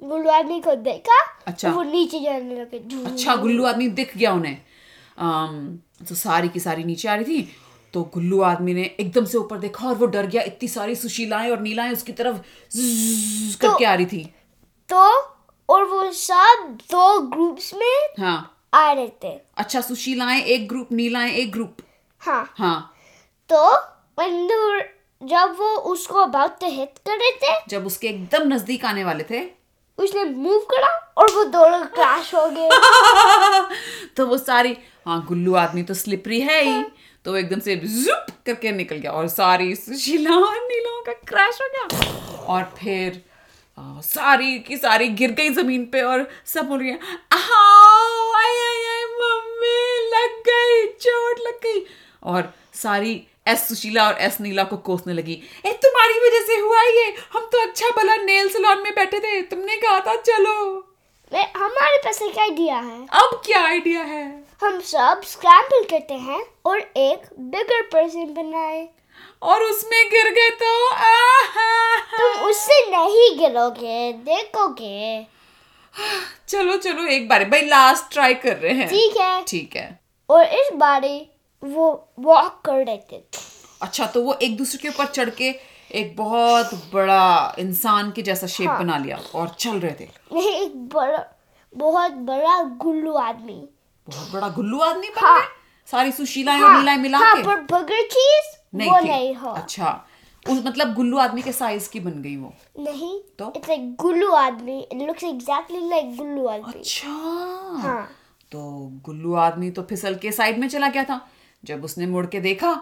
गुल्लू 0.00 0.30
आदमी 0.30 0.60
को 0.60 0.74
देखा 0.84 1.18
अच्छा। 1.46 1.70
वो 1.72 1.82
नीचे 1.82 2.20
जाने 2.20 2.54
लगे 2.60 2.78
अच्छा 3.06 3.34
गुल्लू 3.36 3.64
आदमी 3.66 3.88
दिख 3.98 4.16
गया 4.16 4.32
उन्हें। 4.32 4.56
अम, 5.18 5.78
तो 6.08 6.14
सारी 6.14 6.48
की 6.48 6.60
सारी 6.60 6.84
नीचे 6.84 7.08
आ 7.08 7.14
रही 7.14 7.24
थी 7.24 7.48
तो 7.94 8.02
गुल्लू 8.14 8.40
आदमी 8.42 8.74
ने 8.74 8.82
एकदम 9.00 9.24
से 9.24 9.38
ऊपर 9.38 9.58
देखा 9.58 9.88
और 9.88 9.94
वो 9.94 10.06
डर 10.06 10.26
गया 10.26 10.42
इतनी 10.42 10.68
सारी 10.68 10.94
सुशीलाएँ 10.94 11.50
और 11.50 11.60
नीलाएँ 11.60 11.92
उसकी 11.92 12.12
तरफ़ 12.12 12.36
ज़्ज़ 12.72 13.56
करके 13.60 13.84
आ 13.84 13.94
रही 13.94 14.06
थी। 14.06 14.24
तो 14.88 15.02
और 15.68 15.84
वो 15.84 16.10
सब 16.12 16.78
दो 16.90 17.20
ग्रुप्स 17.30 17.72
में 17.74 18.24
हाँ। 18.24 18.38
आ 18.74 18.90
रहे 18.92 19.08
थे। 19.24 19.36
अच्छा 19.56 19.80
सुशीलाएँ 19.80 20.40
एक 20.42 20.68
ग्रुप 20.68 20.92
नीलाएँ 20.92 21.32
एक 21.32 21.52
ग्रुप 21.52 21.76
हाँ। 22.20 22.44
हाँ। 22.58 22.94
तो 23.50 23.62
जब 24.18 25.56
वो 25.58 25.68
उसको 25.92 26.22
about 26.24 26.60
to 26.60 26.68
hit 26.70 26.98
कर 27.06 27.16
रहे 27.18 27.30
थे 27.42 27.54
जब 27.68 27.86
उसके 27.86 28.08
एकदम 28.08 28.46
नज़दीक 28.48 28.84
आने 28.84 29.04
वाले 29.04 29.24
थे 29.30 29.40
उसने 30.00 30.24
मूव 30.24 30.58
करा 30.58 30.88
और 31.18 31.32
वो 31.32 31.44
दोनों 31.44 31.84
क्रैश 31.84 32.34
हो 32.34 32.48
गए 32.50 32.68
तो 34.16 34.26
वो 34.26 34.38
सारी 34.38 34.76
हाँ 35.06 35.24
गुल्लू 35.28 35.54
आदमी 35.54 35.82
तो 35.82 35.94
स्लिपरी 35.94 36.40
है 36.40 36.62
ही। 36.64 36.84
तो 37.24 37.36
एकदम 37.36 37.60
से 37.60 37.76
जुप 37.76 38.26
करके 38.46 38.72
निकल 38.72 38.96
गया 38.96 39.10
और 39.12 39.28
सारी 39.28 39.74
सुशीला 39.74 40.36
और 40.36 40.56
नीलाओं 40.56 41.02
का 41.02 41.12
क्रैश 41.12 41.58
हो 41.62 41.68
गया। 41.68 42.00
और 42.44 42.62
फिर 42.78 43.22
आ, 43.78 44.00
सारी 44.00 44.58
की 44.58 44.76
सारी 44.76 45.08
गिर 45.08 45.30
गई 45.30 45.48
ज़मीन 45.48 45.84
पे 45.84 46.02
और 46.02 46.28
सब 46.46 46.68
बोल 46.68 46.78
रही 46.78 46.88
है 46.88 46.98
"आओ, 47.32 48.32
आय 48.32 48.50
आय 48.50 48.86
आय 48.86 49.04
मम्मी 49.04 50.08
लग 50.14 50.42
गई 50.48 50.86
चोट 51.00 51.40
लग 51.40 51.54
गई। 51.54 51.86
और 52.22 52.52
सारी 52.74 53.26
एस 53.46 53.66
सुशीला 53.68 54.06
और 54.08 54.18
एस 54.20 54.40
नीला 54.40 54.64
को 54.64 54.76
कोसने 54.76 55.12
लगी। 55.12 55.32
ए 55.66 55.72
तुम्हारी 55.82 56.18
वजह 56.20 56.46
से 56.46 56.56
हुआ 56.56 56.82
ये। 56.82 57.14
हम 57.32 57.48
तो 57.52 57.60
अच्छा 57.60 57.90
भला 57.96 58.16
नेल 58.16 58.48
सलोन 58.48 58.82
में 58.82 58.94
बैठे 58.94 59.18
थे। 59.18 59.40
तुमने 59.42 59.76
कहा 59.76 60.00
था 60.00 60.16
चलो। 60.16 60.56
मैं 61.32 61.46
हमारे 61.56 61.98
पास 61.98 62.22
एक 62.22 62.38
आइडिया 62.38 62.76
है। 62.76 63.00
अब 63.14 63.40
क्या 63.46 63.62
आइडिया 63.64 64.02
है? 64.02 64.24
हम 64.62 64.80
सब 64.80 65.20
स्क्रैम्बल 65.24 65.84
करते 65.84 66.14
हैं 66.14 66.44
और 66.66 66.78
एक 66.78 67.28
बिगर 67.40 67.82
पर्सन 67.82 68.34
बनाए। 68.34 68.88
और 69.42 69.62
उसमें 69.62 70.08
गिर 70.10 70.28
गए 70.34 70.50
तो 70.50 70.88
तुम 72.16 72.44
उससे 72.46 72.80
नहीं 72.90 73.28
गिरोगे 73.38 74.12
देखोगे। 74.12 75.26
चलो 76.48 76.76
चलो 76.76 77.06
एक 77.06 77.28
बार। 77.28 77.44
भाई 77.44 77.62
लास्ट 77.62 78.12
ट्राई 78.12 78.34
कर 78.34 78.56
रहे 78.56 78.72
हैं। 78.72 78.88
ठीक 78.88 79.16
है। 79.16 79.42
ठीक 79.44 79.76
है। 79.76 79.88
और 80.28 80.44
इस 80.44 80.70
बारी 80.74 81.18
वो 81.62 82.08
वॉक 82.18 82.60
कर 82.64 82.84
रहे 82.86 82.98
थे। 83.12 83.22
अच्छा 83.82 84.06
तो 84.06 84.22
वो 84.22 84.34
एक 84.34 84.56
दूसरे 84.56 84.78
के 84.82 84.88
ऊपर 84.88 85.06
चढ़ 85.06 85.30
के 85.30 85.54
एक 85.94 86.16
बहुत 86.16 86.74
बड़ा 86.94 87.54
इंसान 87.58 88.10
के 88.10 88.22
जैसा 88.22 88.46
शेप 88.46 88.68
हाँ। 88.68 88.78
बना 88.78 88.98
लिया 88.98 89.16
और 89.34 89.48
चल 89.48 89.80
रहे 89.80 89.92
थे। 90.00 90.08
नहीं 90.32 90.52
एक 90.52 90.76
बड़ा 90.88 91.24
बहुत 91.76 92.12
बड़ा 92.12 92.62
गुल्लू 92.62 93.14
आदमी। 93.14 93.68
बहुत 94.08 94.32
बड़ा 94.32 94.48
गुल्लू 94.48 94.78
आदमी 94.78 95.08
बन 95.08 95.26
हाँ। 95.26 95.40
गए? 95.40 95.46
सारी 95.86 96.12
सुशीलाएँ 96.12 96.62
और 96.62 96.76
नीलाएँ 96.76 96.98
मिला 96.98 97.18
हाँ 97.18 97.36
के? 97.36 97.42
पर 97.42 97.60
बगर 97.72 98.02
चीज़ 98.02 98.56
नहीं 98.76 98.90
वो 98.90 99.00
थे। 99.00 99.04
नहीं 99.04 99.34
हो। 99.34 99.50
अच्छा 99.50 100.06
उस 100.48 100.62
मतलब 100.66 100.94
गुल्लू 100.94 101.18
आदमी 101.18 101.42
के 101.42 101.52
साइज़ 101.52 101.90
की 101.90 102.00
बन 102.00 102.22
गई 102.22 102.36
वो। 102.36 102.52
नहीं 102.78 103.20
तो? 103.38 103.52
इट्स 103.56 103.68
लाइक 103.68 103.94
गुल्लू 103.96 104.30
आदमी। 104.32 104.80
इट 104.92 105.02
लुक्स 105.02 105.24
एग्जैक्टली 105.24 105.88
लाइक 105.88 106.16
गुल्लू 106.16 106.46
आदमी। 106.46 106.72
अच्छा। 106.72 107.08
हाँ। 107.82 108.08
तो 108.52 108.60
गुल्लू 109.04 109.34
आदमी 109.34 109.70
तो 109.70 109.82
फिसल 109.82 110.14
के 110.14 110.32
साइड 110.32 110.58
में 110.58 110.68
चला 110.68 110.88
गया 110.88 111.04
था। 111.04 111.28
जब 111.64 111.84
उसने 111.84 112.06
मुड़ 112.06 112.26
के 112.26 112.40
देखा 112.40 112.74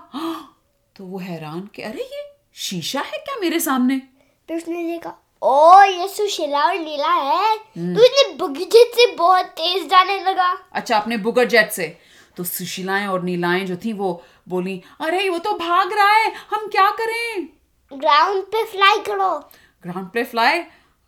तो 0.97 1.05
वो 1.05 1.19
हैरान 1.19 1.61
कि 1.75 1.83
अरे 1.83 2.03
ये 2.03 2.23
शीशा 2.57 3.01
है 3.01 3.19
क्या 3.19 3.37
मेरे 3.41 3.59
सामने? 3.61 4.01
फिर 4.49 4.57
उसने 4.57 4.85
देखा 4.85 5.15
ओ 5.43 5.83
ये 5.83 6.09
सुशीला 6.09 6.65
और 6.67 6.79
नीला 6.79 7.13
है। 7.13 7.57
तो 7.57 8.05
इसने 8.05 8.35
बगीचे 8.37 8.85
से 8.87 9.07
बहुत 9.17 9.47
तेज 9.59 9.89
जाने 9.91 10.19
लगा। 10.21 10.53
अच्छा 10.73 10.99
अपने 10.99 11.17
बुगर 11.17 11.49
जेट 11.49 11.71
से। 11.71 11.87
तो 12.37 12.45
सुशीलाएँ 12.45 13.07
और 13.07 13.23
नीलाएँ 13.23 13.65
जो 13.67 13.77
थी 13.85 13.93
वो 13.93 14.23
बोली 14.49 14.83
अरे 15.01 15.29
वो 15.29 15.39
तो 15.39 15.53
भाग 15.59 15.93
रहा 15.93 16.13
है 16.13 16.33
हम 16.51 16.67
क्या 16.69 16.91
करें? 16.91 17.49
ग्राउंड 17.93 18.43
पे 18.45 18.65
फ्लाई 18.65 18.99
करो। 19.07 19.39
ग्राउंड 19.85 20.11
पे 20.11 20.25
फ्लाई 20.25 20.59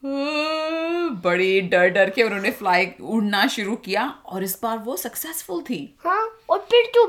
बड़ी 0.04 1.60
डर 1.70 1.88
डर 1.94 2.10
के 2.10 2.22
उन्होंने 2.22 2.50
फ्लाई 2.60 2.86
उड़ना 3.14 3.46
शुरू 3.54 3.74
किया 3.84 4.04
और 4.26 4.44
इस 4.44 4.58
बार 4.62 4.78
वो 4.78 4.96
सक्सेसफुल 4.96 5.62
थी। 5.62 5.78
हाँ 6.04 6.20
और 6.50 6.58
फिर 6.70 6.90
तो 6.96 7.06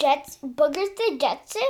जेट 0.00 0.22
बगर 0.60 0.84
से 0.86 1.10
जेट 1.10 1.40
से? 1.48 1.66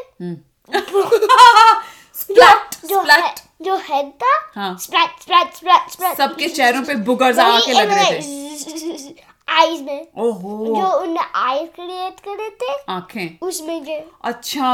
स्प्लैट 2.21 2.75
जो 2.87 3.01
स्प्लैट 3.03 3.41
जो 3.65 3.77
हेड 3.89 4.11
था? 4.23 4.33
हाँ। 4.55 4.77
स्प्लैट 4.83 5.21
स्प्लैट 5.23 5.53
स्प्लैट 5.55 5.91
स्प्लैट 5.93 6.17
सबके 6.19 6.49
चेहरों 6.49 6.83
पे 6.85 6.95
बुगर्स 7.11 7.39
आके 7.39 7.73
लग 7.73 7.91
रहे 7.93 8.21
थे। 8.21 9.15
आईज 9.59 9.81
में। 9.87 10.07
ओहो। 10.19 10.67
जो 10.67 10.89
उन्हें 11.01 11.25
आईज 11.35 11.69
क्रिएट 11.75 12.21
करे 12.29 12.49
थे 12.63 12.73
आँखें। 12.93 13.39
उसमें 13.49 13.83
जो 13.85 14.01
अच्छा 14.31 14.73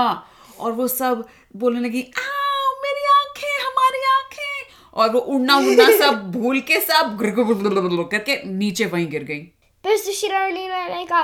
और 0.60 0.72
वो 0.72 0.88
सब 0.88 1.24
बोलने 1.56 1.80
लगी 1.80 2.02
आओ 2.18 2.72
मेरी 2.82 3.04
आँखें 3.18 3.64
हमारी 3.66 4.04
आँखें। 4.16 4.55
और 4.96 5.10
वो 5.12 5.20
उड़ना 5.20 5.56
उड़ना 5.56 5.90
सब 5.98 6.30
भूल 6.32 6.60
के 6.60 6.80
सब 6.80 7.18
करके 7.20 8.42
नीचे 8.50 8.86
वहीं 8.86 9.08
गिर 9.10 9.24
गई। 9.24 9.40
फिर 9.84 9.96
सुशीला 9.96 10.38
और 10.38 10.52
नीला 10.52 10.86
ने 10.88 11.04
कहा 11.04 11.22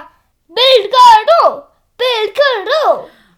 बिल्ड 0.52 0.86
कर 0.94 1.22
दो 1.22 1.48
बिल्ड 1.98 2.30
कर 2.30 2.64
दो। 2.64 2.90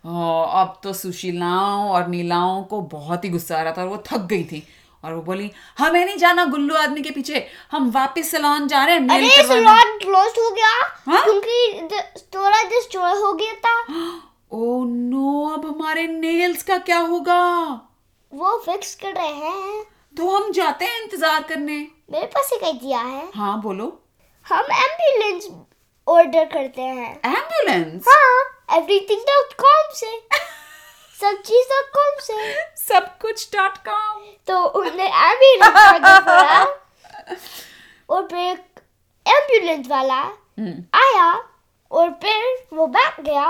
हाँ, 0.05 0.61
अब 0.61 0.81
तो 0.83 0.93
सुशीलाओं 0.93 1.89
और 1.91 2.09
नीलाओं 2.09 2.63
को 2.63 2.81
बहुत 2.81 3.25
ही 3.25 3.29
गुस्सा 3.31 3.59
आ 3.59 3.63
रहा 3.63 3.73
था 3.73 3.83
और 3.83 3.89
वो 3.89 4.03
थक 4.07 4.27
गई 4.33 4.45
थी। 4.45 4.67
और 5.05 5.13
वो 5.15 5.23
बोली 5.23 5.51
हमें 5.79 6.05
नहीं 6.05 6.17
जाना 6.19 6.45
गुल्लू 6.45 6.75
आदमी 6.75 7.03
के 7.03 7.11
पीछे 7.11 7.47
हम 7.73 7.91
वापस 7.91 8.31
सैलून 8.31 8.69
जा 8.69 8.85
रहे 8.85 8.95
हैं 8.95 9.09
अरे। 9.09 9.43
सलॉन 9.49 9.99
क्लोज 9.99 10.39
हो 10.39 10.51
गया 10.51 10.71
हाँ? 11.07 11.23
क्योंकि 11.25 11.89
स्टोरा 12.19 12.63
डिस्ट्रॉय 12.69 13.13
हो 13.13 13.33
गया 13.33 13.55
था। 13.55 13.75
ओ 14.53 14.85
नो 14.85 15.49
अब 15.55 15.67
हमारे 15.67 16.07
नेल्स 16.07 16.63
का 16.63 16.79
क्या 16.79 16.99
होगा? 16.99 17.41
वो 18.33 18.63
फिक्स 18.67 18.95
कर 18.95 19.13
रहे 19.13 19.27
हैं। 19.27 19.94
तो 20.17 20.29
हम 20.31 20.51
जाते 20.53 20.85
हैं 20.85 21.01
इंतज़ार 21.03 21.43
करने। 21.43 21.77
मेरे 22.13 22.27
पास 22.35 22.53
एक 22.53 22.65
आइडिया 22.65 22.99
है। 23.01 23.31
हाँ 23.35 23.61
बोलो। 23.63 23.87
हम 24.47 24.67
एंबुलेंस 24.73 25.49
ऑर्डर 26.07 26.45
करते 26.53 26.83
हैं। 26.83 27.11
एंबुलेंस 27.27 28.05
हाँ 28.09 28.79
एवरीथिंग 28.79 29.21
डॉट 29.31 29.53
कॉम 29.63 29.95
से। 29.95 30.07
सब 31.21 31.41
चीज़ 31.47 31.69
डॉट 31.71 31.91
कॉम 31.95 32.21
से। 32.21 32.55
सब 32.85 33.09
कुछ 33.23 33.49
डॉट 33.57 33.79
कॉम 33.89 34.23
तो 34.49 34.65
उन्हें 34.81 35.07
एंबुलेंस 35.07 35.77
ऑर्डर 35.77 36.21
करा 36.21 36.63
और 38.09 38.27
फिर 38.27 38.65
एंबुलेंस 39.27 39.89
वाला 39.89 40.21
आया 41.01 41.33
और 41.91 42.11
फिर 42.23 42.67
वो 42.75 42.87
बैठ 42.89 43.21
गया 43.21 43.47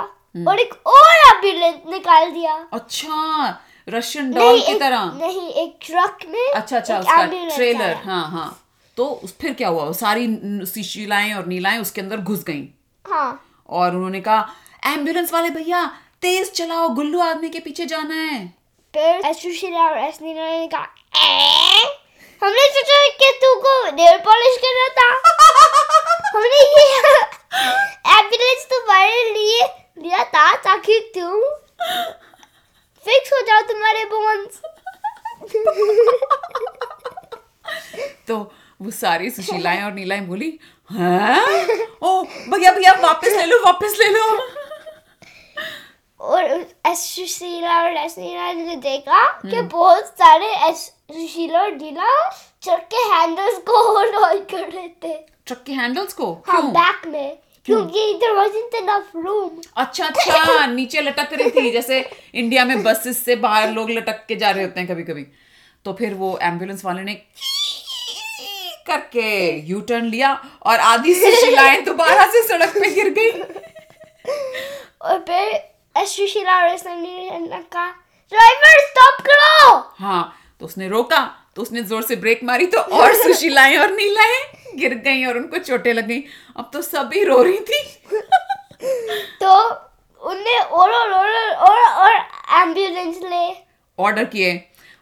और 0.48 0.60
एक 0.60 0.74
और 0.86 1.14
एंबुलेंस 1.26 1.80
निकाल 1.88 2.30
दिया। 2.30 2.54
अच्छा 2.72 3.60
रशियन 3.88 4.32
डॉल 4.32 4.60
की 4.60 4.74
तरह। 4.74 5.04
नहीं 5.04 5.48
एक 5.48 5.78
ट्रक 5.86 6.18
में 6.28 6.52
अच्छा 6.54 6.76
अच्छा 6.76 6.98
उसका 6.98 7.24
ट्रेलर 7.56 7.94
हाँ 7.94 8.30
हाँ। 8.30 8.60
तो 8.96 9.20
फिर 9.40 9.52
क्या 9.52 9.68
हुआ? 9.68 9.92
सारी 9.92 10.26
न- 10.26 10.64
और 11.34 11.46
नीलाएँ 11.46 11.78
उसके 11.78 12.00
अंदर 12.00 12.16
घुस 12.16 12.44
गईं। 12.44 12.66
हाँ। 13.04 13.46
और 13.68 13.94
उन्होंने 13.94 14.20
कहा 14.20 14.48
एंबुलेंस 14.86 15.32
वाले 15.32 15.50
भैया 15.50 15.84
तेज 16.22 16.52
चलाओ 16.52 16.88
गुल्लू 16.88 17.20
आदमी 17.20 17.48
के 17.48 17.58
पीछे 17.58 17.86
जाना 17.86 18.14
है। 18.14 18.46
फिर 18.94 19.26
एस 19.26 19.42
सुशीला 19.42 19.80
और 19.80 19.98
एस 19.98 20.18
नीला 20.22 20.42
ने 20.42 20.66
कहा 20.66 20.88
हमने 22.42 22.68
सोचा 22.68 23.08
कि 23.08 23.32
तुमको 23.44 23.96
नेल 23.96 24.18
पॉलिश 24.18 24.56
करना 24.64 24.88
था। 24.88 25.08
हमने 26.34 26.60
ये 26.60 27.00
एंबुलेंस 28.18 28.66
तुम्हारे 28.72 29.30
लिए 29.30 29.62
लिया 30.02 30.24
था 30.24 30.54
ताकि 30.56 31.12
तुम 31.18 31.40
फिक्स 33.06 33.32
हो 33.32 33.40
जाओ 33.46 33.60
तुम्हारे 33.72 34.04
बोन्स 34.14 34.60
तो 38.28 38.36
वो 38.82 38.90
सारी 38.90 39.30
सुशीलाएँ 39.30 39.82
और 39.84 39.92
नीलाएँ 39.92 40.20
बोली 40.26 40.58
हाँ? 40.90 41.44
ओ 42.02 42.22
भैया 42.22 42.72
भैया 42.74 42.92
वापस 43.02 43.36
ले 43.36 43.44
लो 43.46 43.58
वापस 43.64 43.96
ले 44.00 44.08
लो. 44.10 44.24
और 46.20 46.44
एस 46.86 46.98
सुशीला 47.14 47.80
और 47.82 47.96
एस 47.96 48.14
नीला 48.18 48.52
ने 48.52 48.76
देखा 48.76 49.22
कि 49.40 49.60
बहुत 49.60 50.06
सारे 50.18 50.46
एस 50.68 50.84
सुशीला 51.12 51.60
और 51.62 51.72
नीला 51.76 52.08
ट्रक 52.62 52.86
के 52.94 53.02
हैंडल्स 53.14 53.58
को 53.70 54.02
रोल 54.02 54.38
कर 54.50 54.68
रहे 54.70 54.88
थे। 55.04 55.14
ट्रक 55.46 55.62
के 55.66 55.72
हैंडल्स 55.72 56.12
को? 56.12 56.32
हाँ 56.46 56.62
बैक 56.72 57.06
में। 57.06 57.38
क्योंकि 57.66 58.00
there 58.22 58.34
wasn't 58.38 58.74
enough 58.80 59.12
room. 59.26 59.62
अच्छा 59.76 60.06
अच्छा 60.06 60.66
नीचे 60.74 61.00
लटक 61.00 61.32
रही 61.32 61.50
थी 61.50 61.70
जैसे 61.72 62.00
इंडिया 62.34 62.64
में 62.64 62.82
बसेस 62.82 63.24
से 63.24 63.36
बाहर 63.44 63.70
लोग 63.72 63.90
लटक 63.90 64.24
के 64.28 64.36
जा 64.36 64.50
रहे 64.50 64.64
होते 64.64 64.80
हैं 64.80 64.88
कभी 64.88 65.02
कभी 65.02 65.26
तो 65.84 65.92
फिर 65.98 66.14
वो 66.14 66.36
एंबुलेंस 66.42 66.84
वाले 66.84 67.02
ने 67.02 67.14
करके 68.86 69.26
यू 69.68 69.80
टर्न 69.88 70.04
लिया 70.06 70.32
और 70.66 70.78
आधी 70.92 71.14
सुशीलाएँ 71.14 71.80
दोबारा 71.84 72.26
से 72.32 72.42
सड़क 72.48 72.72
पे 72.80 72.90
गिर 72.94 73.08
गई। 73.18 73.30
और 75.02 75.18
फिर 75.28 76.04
सुशीला 76.06 76.56
और 76.62 76.68
एस 76.68 76.84
ने 76.86 77.62
कहा 77.72 77.88
ड्राइवर 78.32 78.78
स्टॉप 78.88 79.20
करो! 79.26 79.78
हाँ 79.98 80.22
तो 80.60 80.66
उसने 80.66 80.88
रोका। 80.88 81.20
तो 81.56 81.62
उसने 81.62 81.82
ज़ोर 81.82 82.02
से 82.02 82.16
ब्रेक 82.16 82.40
मारी 82.44 82.66
तो 82.66 82.78
और 82.78 83.14
सुशीलाएँ 83.14 83.76
और 83.78 83.90
नीलाएँ 83.90 84.42
गिर 84.76 84.94
गई 84.94 85.24
और 85.24 85.36
उनको 85.38 85.58
चोटें 85.58 85.92
लग। 85.92 86.06
गई 86.06 86.24
अब 86.56 86.70
तो 86.72 86.82
सभी 86.82 87.24
रो 87.24 87.42
रही 87.42 87.58
थी। 87.60 87.82
तो 89.42 89.52
उनने 90.22 90.58
और 90.58 90.92
और 90.92 91.12
और 91.12 91.30
और 91.50 91.80
और 92.02 92.14
एंबुलेंस 92.60 93.20
ले। 93.22 93.46
ऑर्डर 93.98 94.24
किए। 94.24 94.60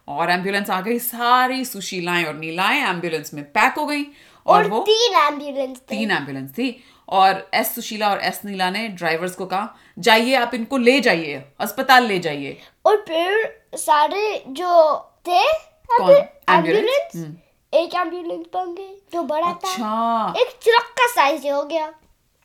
और 0.09 0.31
एंबुलेंस 0.31 0.71
आ 0.71 0.81
गई। 0.81 0.99
सारी 0.99 1.65
सुशीलाएँ 1.65 2.25
और 2.25 2.35
नीलाएँ 2.35 2.81
एंबुलेंस 2.83 3.35
में 3.35 3.45
पैक 3.45 3.79
हो 3.79 3.87
गई। 3.87 4.03
और 4.47 4.63
और 4.63 4.69
वो 4.69 4.81
तीन 4.81 5.17
एंबुलेंस 5.19 5.79
तीन 5.79 6.11
एंबुलेंस 6.11 6.51
थी। 6.51 6.85
और 7.09 7.51
एस 7.55 7.75
सुशीला 7.75 8.09
और 8.11 8.21
एस 8.21 8.41
नीला 8.45 8.71
ने 8.71 8.87
ड्राइवर्स 8.89 9.35
को 9.35 9.47
कहा 9.47 9.75
जाइए 9.99 10.35
आप 10.35 10.55
इनको 10.55 10.77
ले 10.77 11.01
जाइए। 11.01 11.43
अस्पताल 11.61 12.07
ले 12.07 12.19
जाइए। 12.19 12.59
और 12.87 13.05
फिर 13.09 13.63
सारे 13.75 14.43
जो 14.49 14.99
थे? 15.29 15.72
Ambulance 15.93 16.29
ambulance? 16.49 17.37
एक 17.73 17.95
एंबुलेंस 17.95 18.47
बन 18.55 18.75
गई 18.75 18.95
जो 19.13 19.23
बड़ा 19.23 19.47
अच्छा। 19.47 19.73
था 19.73 20.41
एक 20.41 20.59
ट्रक 20.63 20.95
का 20.99 21.07
साइज़ 21.15 21.49
हो 21.49 21.63
गया। 21.63 21.93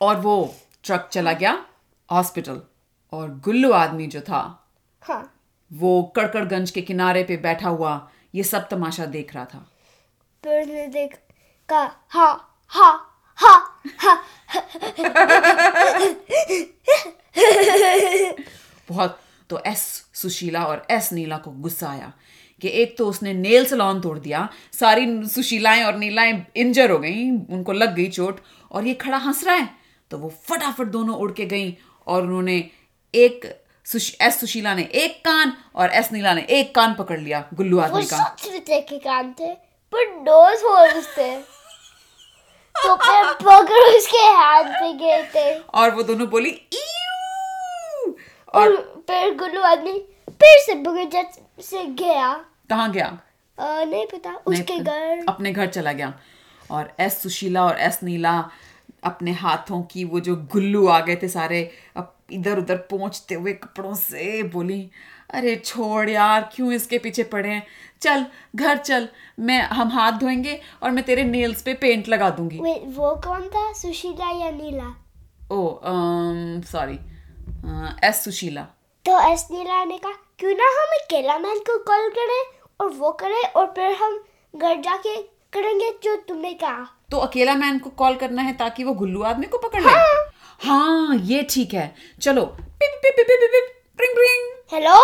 और 0.02 0.16
वो 0.22 0.54
ट्रक 0.84 1.10
चला 1.12 1.34
गया 1.34 1.66
हॉस्पिटल 2.10 2.62
और 3.14 3.30
गुल्लू 3.46 3.72
आदमी 3.74 4.08
जो 4.08 4.22
था 4.22 4.42
हाँ। 5.04 5.22
वो 5.72 6.02
कड़कड़गंज 6.16 6.72
के 6.72 6.82
किनारे 6.82 7.24
पे 7.24 7.38
बैठा 7.38 7.70
हुआ 7.70 7.94
ये 8.36 8.44
सब 8.44 8.68
तमाशा 8.70 9.06
देख 9.06 9.34
रहा 9.36 9.46
था। 9.46 9.60
फिर 10.44 10.62
उसने 10.62 10.88
देखा 10.88 11.82
हाँ 12.10 12.34
हाँ 12.72 13.24
हाँ 13.40 13.82
हाँ। 14.00 14.18
बहुत 18.90 19.20
तो 19.50 19.60
एस 19.66 19.82
सुशीला 20.14 20.64
और 20.66 20.86
एस 20.92 21.12
नीला 21.14 21.38
को 21.38 21.52
गुस्सा 21.52 21.90
आया। 21.90 22.12
कि 22.62 22.70
एक 22.82 22.98
तो 22.98 23.08
उसने 23.08 23.34
नेल 23.34 23.66
सलॉन 23.66 24.00
तोड़ 24.02 24.18
दिया 24.20 24.48
सारी 24.74 25.06
सुशीलाएँ 25.28 25.84
और 25.84 25.96
नीलाएँ 25.96 26.46
इंजर 26.56 26.92
हो 26.92 27.00
गई 27.00 27.30
उनको 27.30 27.72
लग 27.74 27.96
गई 27.96 28.08
चोट 28.10 28.40
और 28.72 28.88
ये 28.88 28.94
खड़ा 28.96 29.18
हंस 29.18 29.44
रहा 29.44 29.56
है। 29.56 29.70
तो 30.12 30.18
वो 30.18 30.34
फटाफट 30.50 30.88
दोनों 30.88 31.16
उड़ 31.16 31.32
के 31.32 31.46
गई 31.46 31.78
और 32.08 32.22
उन्होंने 32.22 32.58
एक 33.14 33.46
सुश, 33.86 34.16
एस 34.22 34.40
सुशीला 34.40 34.74
ने 34.76 34.84
एक 34.96 35.18
कान 35.26 35.54
और 35.76 35.92
एस 35.92 36.12
नीला 36.12 36.34
ने 36.34 36.42
एक 36.50 36.74
कान 36.76 36.94
पकड़ 36.94 37.20
लिया 37.20 37.44
गुल्लू 37.54 37.80
आदमी 37.80 38.06
का। 38.06 38.18
कान 38.94 39.34
थे 39.40 39.54
पर 39.94 40.08
नोज़ 40.18 40.64
होल्स 40.64 41.08
थे 41.18 41.36
तो 42.76 42.96
फिर 42.96 43.32
पकड़ 43.36 43.84
उसके 43.88 44.24
हाथ 44.36 44.64
पे 44.64 44.92
गए 44.96 45.24
थे। 45.36 45.54
और 45.60 45.96
वो 45.96 46.04
दोनों 46.04 46.28
बोली 46.30 46.52
और 48.54 48.68
और 48.68 49.04
फिर 49.08 49.34
गुल्लू 49.36 49.62
आदमी 49.62 49.94
फिर 50.44 50.58
से 50.60 50.74
बगीचा 50.76 51.24
से 51.62 51.86
गया। 51.86 52.34
कहाँ 52.70 52.92
गया? 52.92 53.08
अ, 53.60 53.84
नहीं 53.86 54.06
पता। 54.06 54.32
नहीं, 54.32 54.40
उसके 54.46 54.80
घर। 54.80 55.26
अपने 55.30 55.52
घर 55.52 55.68
चला 55.68 55.92
गया। 55.92 56.20
और 56.72 56.94
एस 57.00 57.22
सुशीला 57.24 57.64
और 57.64 57.80
एस 57.80 58.00
नीला 58.04 58.50
अपने 59.04 59.32
हाथों 59.32 59.82
की 59.82 60.04
वो 60.04 60.20
जो 60.20 60.36
गुल्लू 60.36 60.88
आ 60.88 61.00
गए 61.00 61.16
थे 61.16 61.28
सारे 61.28 61.72
अब 61.96 62.14
इधर 62.32 62.58
उधर 62.58 62.78
पहुँचते 62.78 63.36
हुए 63.36 63.54
कपड़ों 63.54 63.94
से 63.96 64.44
बोली 64.44 64.92
अरे 65.30 65.56
छोड़ 65.56 66.10
यार 66.10 66.50
क्यों 66.56 66.72
इसके 66.72 66.98
पीछे 66.98 67.24
पड़े 67.24 67.50
हैं? 67.50 67.68
चल 68.02 68.26
घर 68.56 68.78
चल। 68.78 69.08
मैं 69.40 69.62
हम 69.62 69.88
हाथ 69.88 70.12
धोएँगे 70.12 70.62
और 70.84 70.92
मैं 70.92 71.04
तेरे 71.04 71.24
नेल्स 71.24 71.62
पे 71.62 71.74
पेंट 71.74 72.08
लगा 72.08 72.30
दूँगी. 72.30 72.60
Wait, 72.60 72.84
वो 72.86 73.16
कौन 73.16 73.48
था? 73.48 73.74
सुशीला 73.74 74.32
या 74.32 74.52
नीला? 74.52 74.88
Oh 75.52 75.80
sorry 76.72 77.00
S 78.08 78.24
Sushila. 78.24 78.62
तो 79.06 79.34
एस 79.34 79.48
नीला 79.52 79.84
ने 79.86 79.98
कहा 79.98 80.14
क्यों 80.40 80.52
ना 80.52 80.66
हम 80.72 80.98
केला 81.10 81.38
मैन 81.38 81.60
को 81.60 81.78
कॉल 81.78 82.10
करें 82.10 82.44
और 82.80 82.90
वो 82.90 83.12
करे 83.12 83.42
और 83.42 83.66
फिर 83.66 83.92
हम 83.92 84.18
घर 84.56 84.76
जाके 84.82 85.16
करेंगे 85.54 85.90
जो 86.04 86.16
तुमने 86.16 86.54
कहा। 86.54 86.86
तो 87.12 87.18
अकेला 87.18 87.56
मैन 87.56 87.80
को 87.80 87.90
कॉल 87.90 88.16
करना 88.16 88.42
है 88.42 88.54
ताकि 88.58 88.84
वो 88.84 88.94
गुल्लू 88.94 89.22
आदमी 89.24 89.48
को 89.48 89.58
पकड़ 89.58 89.82
ले? 89.82 89.92
हाँ। 90.68 91.16
ये 91.16 91.48
ठीक 91.50 91.74
है। 91.74 91.96
चलो 92.22 92.46
pip 92.46 93.00
pip 93.04 93.16
pip 93.18 93.28
pip 93.30 93.50
pip 93.54 94.02
ring 94.02 94.18
ring. 94.18 94.52
Hello? 94.74 94.96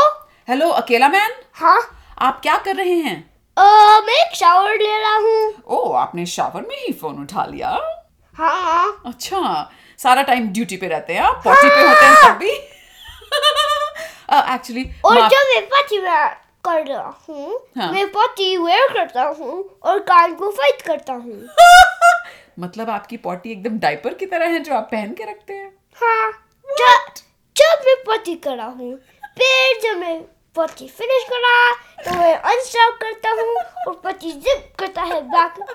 Hello 0.50 0.70
Akela 0.70 1.08
man 1.08 1.32
हाँ। 1.54 1.80
आप 2.20 2.40
क्या 2.42 2.58
कर 2.58 2.76
रहे 2.76 2.96
हैं? 2.96 3.18
अ, 3.58 3.64
मैं 4.06 4.20
एक 4.26 4.36
शावर 4.36 4.78
ले 4.78 5.00
रहा 5.00 5.16
हूँ। 5.16 5.54
ओ 5.68 5.92
आपने 5.94 6.26
शावर 6.26 6.62
में 6.62 6.76
ही 6.78 6.94
फ़ोन 6.94 7.22
उठा 7.22 7.46
लिया। 7.46 7.70
हाँ। 7.70 8.54
हाँ 8.62 9.02
अच्छा 9.06 9.72
सारा 10.00 10.22
टाइम 10.22 10.48
ड्यूटी 10.48 10.78
पे 10.78 10.88
रहते 10.88 11.14
हैं 11.14 11.22
आप? 11.22 11.42
पॉटी 11.46 11.70
पे 11.70 11.88
होते 11.88 12.06
हैं 12.06 12.16
तब 12.24 12.38
भी? 12.40 12.52
एक्चुअली 14.30 14.84
और 15.06 15.16
जब 15.30 15.50
मैं 15.54 15.62
पार्टी 15.68 16.00
वेयर 16.00 16.28
कर 16.66 16.86
रहा 16.88 17.14
हूँ 17.28 17.60
हाँ। 17.78 17.92
मैं 17.92 18.06
पार्टी 18.12 18.56
वेयर 18.58 18.94
करता 18.94 19.24
हूँ 19.40 19.64
और 19.84 20.00
कान 20.00 20.36
को 20.36 20.52
फाइट 20.52 20.82
करता 20.82 21.14
हूँ। 21.14 21.48
मतलब 22.60 22.90
आपकी 22.90 23.18
पॉटी 23.18 23.52
एकदम 23.52 23.78
डायपर 23.80 24.14
की 24.14 24.26
तरह 24.26 24.48
है 24.48 24.60
जो 24.60 24.74
आप 24.76 24.88
पहन 24.92 25.14
के 25.14 25.24
रखते 25.24 25.54
हैं? 25.54 25.72
हाँ 26.02 26.32
जब 26.68 27.14
जब 27.56 27.84
मैं 27.86 27.96
पार्टी 28.08 28.36
कर 28.36 28.60
हूँ 28.60 28.96
फिर 29.38 29.80
जब 29.84 29.98
मैं 30.00 30.22
पार्टी 30.56 30.88
फिनिश 30.88 31.24
करा 31.30 31.72
तो 32.04 32.18
मैं 32.20 32.36
अनस्टॉप 32.36 32.98
करता 33.02 33.30
हूँ 33.32 33.56
और 33.88 34.00
पार्टी 34.04 34.32
जिप 34.32 34.74
करता 34.80 35.02
है 35.02 35.22
बैक 35.30 35.66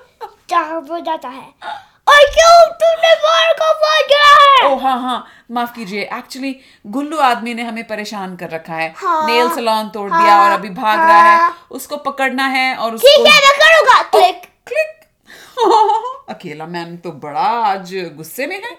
जहाँ 0.51 0.79
वो 0.81 0.99
जाता 1.01 1.29
है। 1.29 1.53
और 2.09 2.25
क्यों 2.35 2.68
तुमने 2.83 3.14
बार 3.14 3.53
को 3.53 3.73
फ़ोन 3.75 4.07
किया 4.09 4.29
है। 4.42 4.73
ओ 4.73 4.77
हाँ 4.79 5.01
हाँ 5.03 5.27
माफ़ 5.51 5.75
कीजिए। 5.75 6.03
एक्चुअली 6.03 6.57
गुल्लू 6.87 7.18
आदमी 7.18 7.55
ने 7.55 7.62
हमें 7.62 7.87
परेशान 7.87 8.37
कर 8.37 8.51
रखा 8.51 8.75
है। 8.75 8.94
हाँ, 8.97 9.27
नेल 9.27 9.49
सलॉन 9.49 9.88
तोड़ 9.88 10.11
दिया 10.11 10.42
और 10.44 10.51
अभी 10.51 10.71
भाग 10.71 10.99
रहा 10.99 11.23
है। 11.23 11.37
हाँ। 11.38 11.66
उसको 11.71 11.97
पकड़ना 11.97 12.47
है 12.47 12.75
और 12.77 12.94
उसको 12.94 13.09
ठीक 13.09 13.27
है 13.27 13.40
मैं 13.40 13.59
करूँगा। 13.59 14.03
क्लिक 14.03 14.42
क्लिक 14.66 14.94
अकेला 16.29 16.66
मैन 16.66 16.97
तो 16.97 17.12
बड़ा 17.12 17.49
आज 17.64 17.94
गुस्से 18.16 18.47
में 18.47 18.57
है। 18.57 18.77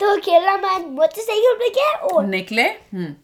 तो 0.00 0.16
अकेला 0.16 0.56
मैन 0.56 0.82
मोटरसाइकिल 0.90 1.54
पे 1.54 1.68
गया 1.70 1.92
और 1.92 2.24
निकले। 2.24 2.62
हम्म। 2.62 3.14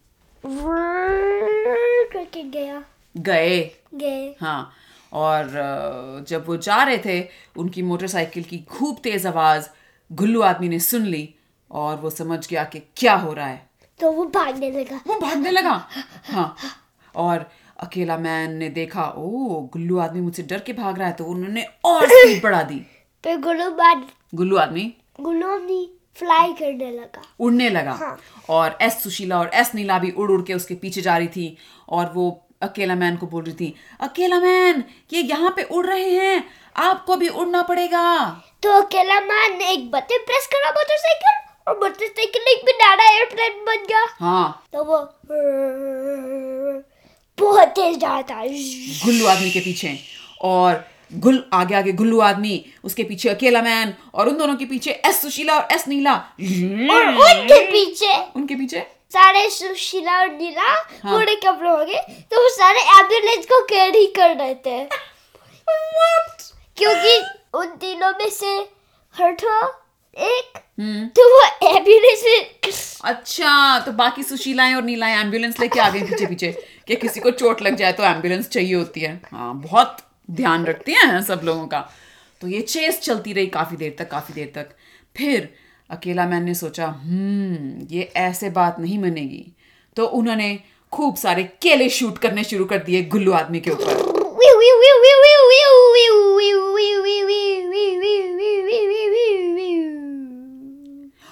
करके 2.12 2.42
गया। 2.42 2.83
गए। 3.16 3.61
गए। 3.94 4.37
हाँ। 4.40 4.72
और 5.12 6.25
जब 6.29 6.46
वो 6.46 6.57
जा 6.57 6.83
रहे 6.83 6.98
थे 6.98 7.29
उनकी 7.57 7.83
मोटरसाइकिल 7.83 8.42
की 8.42 8.59
खूब 8.59 8.98
तेज 9.03 9.27
आवाज़ 9.27 9.68
गुल्लू 10.12 10.42
आदमी 10.42 10.68
ने 10.68 10.79
सुन 10.81 11.03
ली 11.03 11.35
और 11.70 11.96
वो 11.96 12.11
समझ 12.11 12.48
गया 12.48 12.64
कि 12.64 12.79
क्या 12.96 13.14
हो 13.14 13.33
रहा 13.33 13.46
है। 13.46 13.70
तो 14.01 14.12
वो 14.12 14.25
भागने 14.25 14.70
लगा। 14.70 15.01
वो 15.07 15.18
भागने 15.20 15.51
लगा? 15.51 15.88
हाँ। 16.25 16.57
और 17.14 17.51
अकेला 17.81 18.16
मैन 18.18 18.53
ने 18.53 18.68
देखा 18.68 19.05
ओ 19.16 19.61
गुल्लू 19.72 19.98
आदमी 19.98 20.20
मुझसे 20.20 20.42
डर 20.42 20.59
के 20.59 20.72
भाग 20.72 20.98
रहा 20.98 21.09
है 21.09 21.14
तो 21.14 21.25
उन्होंने 21.25 21.66
और 21.85 22.07
स्पीड 22.07 22.42
बढ़ा 22.42 22.62
दी। 22.62 22.87
फिर 23.25 23.37
गुल्लू 23.40 23.70
बाद 23.70 24.07
गुल्लू 24.35 24.57
आदमी? 24.57 24.94
गुल्लू 25.20 25.48
अपनी 25.48 25.98
फ्लाई 26.14 26.53
करने 26.53 26.90
लगा। 26.90 27.22
उड़ने 27.40 27.68
लगा। 27.70 27.92
हाँ। 27.92 28.18
और 28.48 28.79
एस 28.83 29.03
सुशीला 29.03 29.38
और 29.38 29.51
एस 29.55 29.75
नीला 29.75 29.98
भी 29.98 30.11
उड़ 30.11 30.31
उड़ 30.31 30.42
के 30.42 30.55
उसके 30.55 30.75
पीछे 30.75 31.01
जा 31.01 31.16
रही 31.16 31.29
थी 31.29 31.57
और 31.88 32.12
वो 32.14 32.41
अकेला 32.62 32.94
मैन 32.94 33.16
को 33.16 33.27
बोल 33.27 33.44
रही 33.44 33.55
थी 33.55 33.75
अकेला 34.01 34.38
मैन 34.40 34.85
ये 35.12 35.22
यहाँ 35.22 35.53
पे 35.57 35.62
उड़ 35.64 35.87
रहे 35.87 36.11
हैं 36.11 36.44
आपको 36.83 37.16
भी 37.16 37.29
उड़ना 37.29 37.62
पड़ेगा। 37.62 38.05
तो 38.62 38.72
अकेला 38.81 39.20
मैन 39.22 39.57
ने 39.59 39.72
एक 39.72 39.90
बटन 39.90 40.25
प्रेस 40.27 40.46
करा 40.53 40.70
मोटरसाइकिल 40.70 41.40
और 41.68 41.79
मोटरसाइकिल 41.81 42.42
एक 42.53 42.64
बनाना 42.66 43.11
एयरप्लेन 43.11 43.64
बन 43.64 43.85
गया। 43.88 44.07
हाँ। 44.20 44.64
तो 44.72 44.85
वो 44.85 44.98
बहुत 47.38 47.68
तेज 47.68 47.98
जा 47.98 48.09
रहा 48.09 48.22
था। 48.22 48.42
गुल्लू 49.05 49.27
आदमी 49.27 49.51
के 49.51 49.61
पीछे 49.61 49.98
और 50.42 50.85
गुल 51.14 51.42
आगे 51.53 51.75
आगे 51.75 51.92
गुल्लू 51.92 52.20
आदमी 52.20 52.64
उसके 52.85 53.03
पीछे 53.05 53.29
अकेला 53.29 53.62
मैन 53.62 53.94
और 54.14 54.29
उन 54.29 54.37
दोनों 54.37 54.57
के 54.57 54.64
पीछे 54.66 54.90
एस 55.07 55.20
सुशीला 55.22 55.59
और 55.59 55.75
एस 55.75 55.87
नीला। 55.88 56.14
और 56.14 57.09
उनके 57.09 57.61
पीछे। 57.66 58.14
उनके 58.37 58.55
पीछे? 58.55 58.87
सारे 59.12 59.48
सुशीला 59.51 60.18
और 60.20 60.31
नीला 60.31 60.62
हाँ। 60.62 61.12
पूरे 61.12 61.35
कपड़े 61.37 61.70
हो 61.70 61.85
गए 61.85 62.25
तो 62.31 62.42
वो 62.42 62.48
सारे 62.48 62.81
एंबुलेंस 62.98 63.46
को 63.46 63.61
कैरी 63.64 64.07
कर 64.18 64.37
रहे 64.37 64.55
थे। 64.66 64.85
क्योंकि 66.79 67.18
उन 67.59 67.66
तीनों 67.77 68.11
में 68.11 68.29
से 68.31 68.55
हुआ 69.14 69.61
एक 70.16 70.59
हम्म। 70.81 71.07
तो 71.09 71.29
वो 71.31 71.42
एंबुलेंस 71.68 72.22
में 72.27 72.72
अच्छा 73.05 73.79
तो 73.87 73.92
बाकी 73.92 74.22
सुशीलाएँ 74.22 74.75
और 74.75 74.83
नीलाएँ 74.83 75.16
एंबुलेंस 75.20 75.61
लेके 75.61 75.81
आ 75.81 75.88
गई 75.90 76.03
पीछे 76.03 76.27
पीछे 76.27 76.51
कि 76.87 76.96
किसी 76.96 77.20
को 77.20 77.31
चोट 77.31 77.62
लग 77.62 77.77
जाए 77.77 77.92
तो 77.92 78.03
एंबुलेंस 78.03 78.48
चाहिए 78.48 78.75
होती 78.75 79.01
है। 79.01 79.20
हाँ 79.31 79.55
बहुत 79.57 79.96
ध्यान 80.31 80.64
रखती 80.66 80.92
हैं 80.92 81.22
सब 81.22 81.40
लोगों 81.44 81.66
का। 81.66 81.81
तो 82.40 82.48
ये 82.48 82.61
चेस 82.61 83.01
चलती 83.01 83.33
रही 83.33 83.46
काफ़ी 83.46 83.77
देर 83.77 83.94
तक 83.98 84.11
काफ़ी 84.11 84.35
देर 84.35 84.53
तक। 84.55 84.75
फिर 85.16 85.48
अकेला 85.92 86.26
मैन 86.26 86.44
ने 86.44 86.55
सोचा 86.55 86.87
हम्म 86.87 87.87
ये 87.90 88.02
ऐसे 88.16 88.50
बात 88.50 88.78
नहीं 88.81 88.98
मनेगी 88.98 89.44
तो 89.96 90.07
उन्होंने 90.07 90.59
खूब 90.92 91.16
सारे 91.16 91.42
केले 91.62 91.88
शूट 91.88 92.18
करने 92.18 92.44
शुरू 92.44 92.64
कर 92.64 92.78
दिए 92.78 93.02
गुल्लू 93.02 93.33
आदमी 93.33 93.61
के 93.61 93.70
ऊपर। 93.70 94.11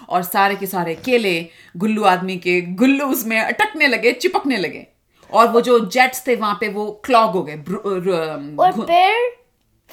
और 0.08 0.22
सारे 0.22 0.54
के 0.56 0.66
सारे 0.66 0.94
केले 0.94 1.34
गुल्लू 1.76 2.04
आदमी 2.04 2.36
के 2.36 2.60
गुल्लू 2.60 3.06
उसमें 3.06 3.40
अटकने 3.40 3.86
लगे 3.86 4.12
चिपकने 4.12 4.56
लगे। 4.56 4.86
और 5.32 5.48
वो 5.48 5.60
जो 5.60 5.78
जेट्स 5.86 6.26
थे 6.26 6.36
वहाँ 6.36 6.56
पे 6.60 6.68
वो 6.68 6.90
क्लॉग 7.04 7.30
हो 7.30 7.42
गए 7.42 7.56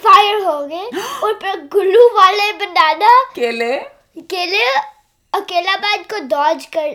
फायर 0.03 0.41
हो 0.43 0.67
गए। 0.67 0.85
और 1.23 1.33
फिर 1.33 1.59
गुल्लू 1.73 2.07
वाले 2.07 2.51
बनाना 2.53 3.11
केले? 3.35 3.96
लिए 4.17 4.73
अकेला 5.33 5.75
बैट 5.75 6.05
को 6.11 6.19
डॉज 6.27 6.65
कर 6.65 6.93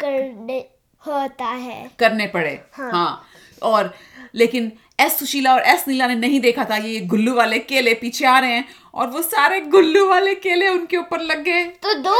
करने 0.00 0.58
होता 1.04 1.44
है। 1.44 1.90
करने 1.98 2.26
पड़े 2.26 2.60
हाँ। 2.72 2.90
हाँ। 2.92 3.24
और 3.62 3.94
लेकिन 4.34 4.72
एस 5.00 5.18
सुशीला 5.18 5.54
और 5.54 5.62
एस 5.62 5.84
नीला 5.88 6.06
ने 6.06 6.14
नहीं 6.14 6.40
देखा 6.40 6.64
था 6.64 6.76
ये 6.76 7.00
गुल्लू 7.00 7.34
वाले 7.34 7.58
केले 7.58 7.94
पीछे 7.94 8.26
आ 8.26 8.38
रहे 8.38 8.52
हैं 8.52 8.68
और 8.94 9.06
वो 9.06 9.22
सारे 9.22 9.60
गुल्लू 9.60 10.06
वाले 10.08 10.34
केले 10.34 10.68
उनके 10.68 10.96
ऊपर 10.96 11.20
लग 11.20 11.42
गए। 11.42 11.64
तो 11.64 11.94
दो 11.94 12.14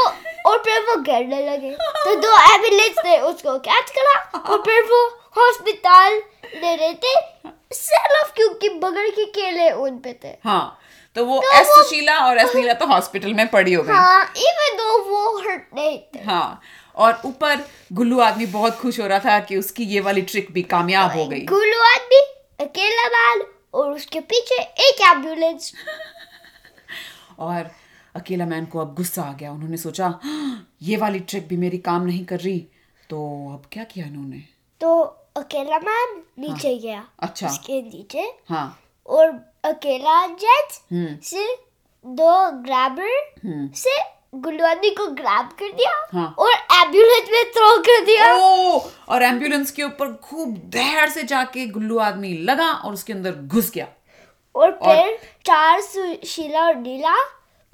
और 0.51 0.59
फिर 0.59 0.81
वो 0.81 0.97
गिरने 0.97 1.45
लगे। 1.51 1.71
तो 1.71 2.15
दो 2.15 2.37
एंबुलेंस 2.55 2.97
ने 3.07 3.19
उसको 3.21 3.59
कैच 3.59 3.91
करा 3.91 4.19
और 4.39 4.63
फिर 4.63 4.83
वो 4.83 5.07
हॉस्पिटल 5.39 6.23
ले 6.61 6.75
रहे 6.77 6.95
थे 6.95 7.15
सेल 7.75 8.21
ऑफ़ 8.23 8.33
क्योंकि 8.33 8.69
बगल 8.69 9.11
के 9.11 9.25
केले 9.25 9.71
उन 9.71 9.99
पे 9.99 10.13
थे। 10.25 10.37
हाँ। 10.45 10.79
तो 11.15 11.25
वो 11.25 11.41
तो 11.41 11.53
एस 11.61 11.67
सुशीला 11.67 12.19
और 12.19 12.39
एस 12.39 12.55
नीला 12.55 12.73
तो 12.73 12.87
हॉस्पिटल 12.87 13.35
में 13.35 13.49
पड़ी 13.49 13.73
हो 13.73 13.83
गई। 13.83 13.93
हाँ 13.93 14.33
दो 14.75 14.99
वो 14.99 15.39
हर्ट 15.39 15.63
थे। 15.63 16.23
हाँ 16.25 16.61
और 16.97 17.23
ऊपर 17.25 17.69
गुल्लू 17.93 18.21
आदमी 18.21 18.47
बहुत 18.47 18.79
खुश 18.79 19.01
हो 19.01 19.07
रहा 19.07 19.19
था 19.19 19.41
कि 19.41 19.57
उसकी 19.57 19.85
ये 19.85 20.01
वाली 20.01 20.23
ट्रिक 20.23 20.53
भी 20.53 20.63
कामयाब 20.63 21.11
हो 21.11 21.27
गई। 21.27 21.41
गुल्लू 21.41 21.81
आदमी 21.81 22.21
अकेला 22.65 23.09
बैल 23.09 23.47
और 23.75 23.93
उसके 23.93 24.21
पीछे 24.21 24.55
एक 24.55 25.01
एंबुलेंस 25.01 25.73
और 27.39 27.71
अकेला 28.17 28.47
मैन 28.47 28.67
को 28.67 28.79
अब 28.79 28.95
गुस्सा 28.95 29.23
आ 29.23 29.33
गया। 29.33 29.53
उन्होंने 29.53 29.77
सोचा 29.77 30.21
"हाँ, 30.25 30.77
ये 30.83 30.97
वाली 30.97 31.21
ट्रिक 31.21 31.49
भी 31.49 31.57
मेरी 31.57 31.79
काम 31.79 32.03
नहीं 32.03 32.25
कर 32.25 32.41
रही। 32.41 32.59
तो 33.11 33.49
अब 33.53 33.63
क्या 33.73 33.85
किया 33.85 34.07
इन्होंने? 34.07 34.45
तो 34.81 35.03
अकेला 35.37 35.79
मैन 35.79 36.23
नीचे 36.39 36.69
हाँ, 36.69 36.79
गया 36.79 37.05
अच्छा। 37.19 37.49
उसके 37.49 37.83
नीचे। 37.83 38.35
हाँ। 38.49 38.81
और 39.07 39.53
अकेला 39.69 40.27
जेट 40.27 40.79
हम्म। 40.93 41.17
से 41.23 41.47
दो 42.05 42.35
ग्रैबर 42.63 43.19
हम्म। 43.47 43.69
से 43.75 43.97
आदमी 44.65 44.91
को 44.91 45.07
ग्रैब 45.07 45.49
कर 45.59 45.73
दिया 45.73 45.91
हाँ। 46.13 46.35
और 46.39 46.51
एंबुलेंस 46.51 47.29
में 47.33 47.45
थ्रो 47.53 47.77
कर 47.79 48.05
दिया। 48.05 48.35
ओ 48.35 48.81
और 49.09 49.23
एंबुलेंस 49.23 49.71
के 49.71 49.83
ऊपर 49.83 50.13
खूब 50.25 50.49
देर 50.75 51.09
से 51.09 51.23
जाके 51.23 51.67
गुल्लू 51.67 51.99
आदमी 51.99 52.33
लगा 52.43 52.71
और 52.71 52.93
उसके 52.93 53.13
अंदर 53.13 53.33
घुस 53.33 53.71
गया। 53.71 53.87
और 54.55 54.71
फिर 54.85 55.19
चार 55.47 55.81
सुशीला 55.81 56.67
और 56.67 56.75
नीला 56.75 57.15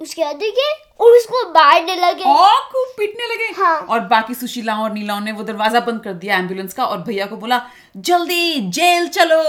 उसके 0.01 0.23
अंदर 0.23 0.49
गए 0.51 0.71
और 0.99 1.11
उसको 1.11 1.43
मारने 1.49 1.95
लगे। 1.95 2.23
और 2.23 2.59
खूब 2.71 2.87
पीटने 2.97 3.27
लगे। 3.27 3.51
हाँ। 3.61 3.79
और 3.79 3.99
बाकी 3.99 4.33
सुशीलाओं 4.33 4.83
और 4.83 4.91
नीलाओं 4.91 5.21
ने 5.21 5.31
वो 5.31 5.43
दरवाज़ा 5.43 5.79
बंद 5.79 6.01
कर 6.03 6.13
दिया 6.13 6.37
एंबुलेंस 6.37 6.73
का 6.73 6.85
और 6.85 6.97
भैया 6.97 7.25
को 7.25 7.37
बोला 7.37 7.61
जल्दी 7.97 8.59
जेल 8.69 9.07
चलो। 9.07 9.41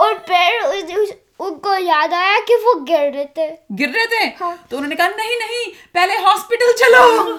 और 0.00 0.14
फिर 0.28 0.60
उस, 0.62 0.96
उस, 0.98 1.12
उनको 1.40 1.74
याद 1.74 2.14
आया 2.14 2.38
कि 2.40 2.54
वो 2.54 2.74
गिर 2.80 3.12
रहे 3.12 3.24
थे। 3.24 3.48
गिर 3.72 3.88
रहे 3.88 4.06
थे? 4.06 4.24
हाँ। 4.40 4.66
तो 4.70 4.76
उन्होंने 4.76 4.96
कहा 4.96 5.08
नहीं 5.08 5.36
नहीं 5.38 5.72
पहले 5.94 6.16
हॉस्पिटल 6.16 6.72
चलो। 6.72 7.38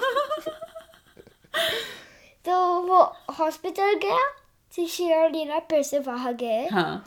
तो 2.44 2.80
वो 2.80 3.02
हॉस्पिटल 3.38 3.94
गया 3.94 4.18
सुशीला 4.72 5.16
और 5.16 5.30
नीला 5.30 5.58
फिर 5.70 5.82
से 5.82 5.98
वहाँ 5.98 6.34
गए। 6.34 6.66
हाँ। 6.72 7.06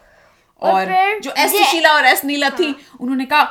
और 0.61 0.91
और 0.91 1.19
जो 1.19 1.31
एस 1.37 1.51
सुशीला 1.51 1.93
और 1.93 2.05
एस 2.05 2.23
नीला 2.25 2.47
हाँ। 2.47 2.57
थी 2.59 2.75
उन्होंने 2.99 3.25
कहा 3.25 3.43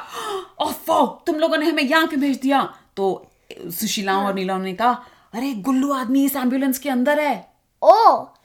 ओफो 0.60 1.06
तुम 1.26 1.36
लोगों 1.36 1.56
ने 1.56 1.66
हमें 1.66 1.82
यहाँ 1.82 2.06
क्यों 2.06 2.20
भेज 2.20 2.36
दिया। 2.40 2.62
तो 2.96 3.26
सुशीला 3.52 4.12
हाँ। 4.12 4.26
और 4.26 4.34
नीला 4.34 4.58
ने 4.58 4.72
कहा 4.74 4.92
अरे 5.34 5.52
गुल्लू 5.66 5.92
आदमी 5.92 6.24
इस 6.24 6.36
एंबुलेंस 6.36 6.78
के 6.78 6.88
अंदर 6.90 7.20
है। 7.20 7.34
ओ 7.82 7.94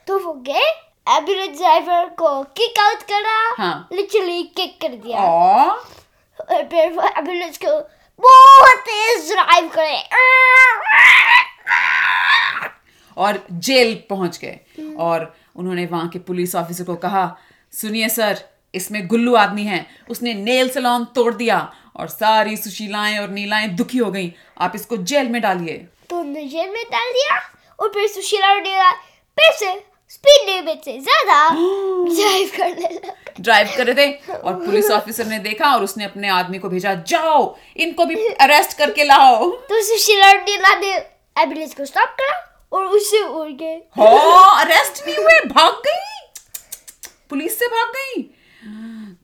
तो 0.07 0.19
वो 0.19 0.33
गए? 0.33 0.87
एंबुलेंस 1.10 1.58
ड्राइवर 1.58 2.06
को 2.20 2.41
किक 2.58 2.80
आउट 2.80 3.04
करा 3.12 3.38
हाँ। 3.58 3.88
लिटरली 3.93 4.43
किक 4.58 4.78
कर 4.82 4.96
दिया। 4.96 5.20
और? 5.20 5.86
फिर 6.39 6.91
वो 6.93 7.08
एंबुलेंस 7.08 7.58
को 7.58 7.80
बहुत 8.20 8.80
तेज 8.80 9.32
ड्राइव 9.32 9.70
करे। 9.78 10.02
और 13.17 13.41
जेल 13.52 13.96
पहुँच 14.10 14.38
गए। 14.38 14.60
और 15.00 15.34
उन्होंने 15.56 15.86
वहाँ 15.86 16.08
के 16.10 16.20
पुलिस 16.20 16.56
ऑफिसर 16.56 16.84
को 16.84 16.96
कहा 16.96 17.26
सुनिए 17.74 18.10
सर 18.10 18.43
इसमें 18.74 19.08
गुल्लू 19.08 19.36
आदमी 19.36 19.63
है। 19.63 19.86
उसने 20.10 20.34
नेल 20.34 20.70
सलोन 20.70 21.06
तोड़ 21.15 21.34
दिया 21.34 21.60
और 21.96 22.08
सारी 22.08 22.58
सुशीलाएँ 22.58 23.17
और 23.20 23.30
नीलाएँ 23.30 23.67
दुखी 23.70 23.98
हो 23.98 24.12
गई। 24.12 24.34
आप 24.62 24.72
इसको 24.76 24.98
जेल 24.98 25.30
में 25.30 25.41
डालिए। 25.41 25.78
तो 26.10 26.24
जेल 26.24 26.70
में 26.70 26.84
डाल 26.91 27.12
दिया 27.12 27.39
और 27.80 27.89
फिर 27.89 28.08
सुशीला 28.08 28.50
और 28.50 28.62
नीला 28.62 28.91
फिर 29.38 29.52
से 29.54 29.74
स्पीड 30.12 30.50
लिमिट 30.50 30.86
से 30.86 30.98
ज़्यादा 31.00 31.38
ड्राइव 31.50 32.52
करने 32.58 32.89
लगे 32.93 33.41
ड्राइव 33.41 33.67
कर 33.78 33.86
रहे 33.86 33.96
थे 33.96 34.34
और 34.34 34.54
पुलिस 34.65 34.89
ऑफिसर 34.91 35.26
ने 35.26 35.39
देखा 35.39 35.74
और 35.74 35.84
उसने 35.84 36.06
अपने 36.06 36.28
आदमी 36.30 36.60
को 36.60 36.70
भेजा 36.70 36.93
जाओ 37.08 37.56
इनको 37.78 38.06
भी 38.06 38.15
अरेस्ट 38.28 38.78
करके 38.78 39.04
लाओ। 39.04 39.50
तो 39.70 39.82
सुशीला 39.84 40.28
और 40.28 40.39
नीला 40.41 40.74
ने 40.76 40.93
एंबुलेंस 41.36 41.74
को 41.76 41.86
स्टॉप 41.86 42.15
करा 42.20 42.36
और 42.72 42.86
उससे 42.88 43.22
उड़ 43.22 43.52
गए। 43.52 43.76
हाँ 43.98 44.63
अरेस्ट 44.63 45.06
नहीं 45.08 45.17
हुए 45.17 45.39
भाग 45.48 45.82
गई। 45.88 46.02
पुलिस 47.30 47.60
से 47.60 47.67
भाग 47.67 47.93
गई। 47.96 48.22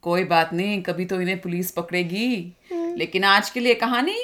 कोई 0.04 0.24
बात 0.26 0.54
नहीं 0.54 0.82
कभी 0.84 1.06
तो 1.06 1.22
इन्हें 1.22 1.40
पुलिस 1.42 1.72
पकड़ेगी। 1.72 2.56
लेकिन 2.98 3.24
आज 3.24 3.50
के 3.50 3.60
लिए 3.60 3.74
कहानी? 3.76 4.20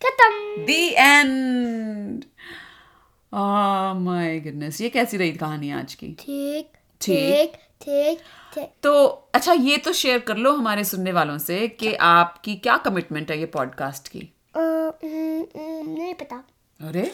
खत्म। 0.00 0.64
दी 0.64 0.88
एंड 0.88 2.24
माय 3.32 4.38
गुडनेस 4.40 4.80
ये 4.80 4.88
कैसी 4.88 5.16
रही 5.16 5.32
कहानी 5.32 5.70
आज 5.70 5.94
की? 5.94 6.06
ठीक 6.20 6.72
ठीक। 7.00 7.52
ठीक 7.82 8.68
तो 8.82 9.04
अच्छा 9.34 9.52
ये 9.52 9.76
तो 9.76 9.92
शेयर 9.92 10.18
कर 10.18 10.36
लो 10.36 10.52
हमारे 10.52 10.84
सुनने 10.84 11.12
वालों 11.12 11.38
से 11.38 11.68
कि 11.68 11.94
आपकी 11.94 12.54
क्या 12.56 12.76
कमिटमेंट 12.76 13.30
है 13.30 13.38
ये 13.38 13.46
पॉडकास्ट 13.46 14.08
की? 14.08 14.32
नहीं 14.56 16.14
पता। 16.14 16.36
अरे 16.80 17.10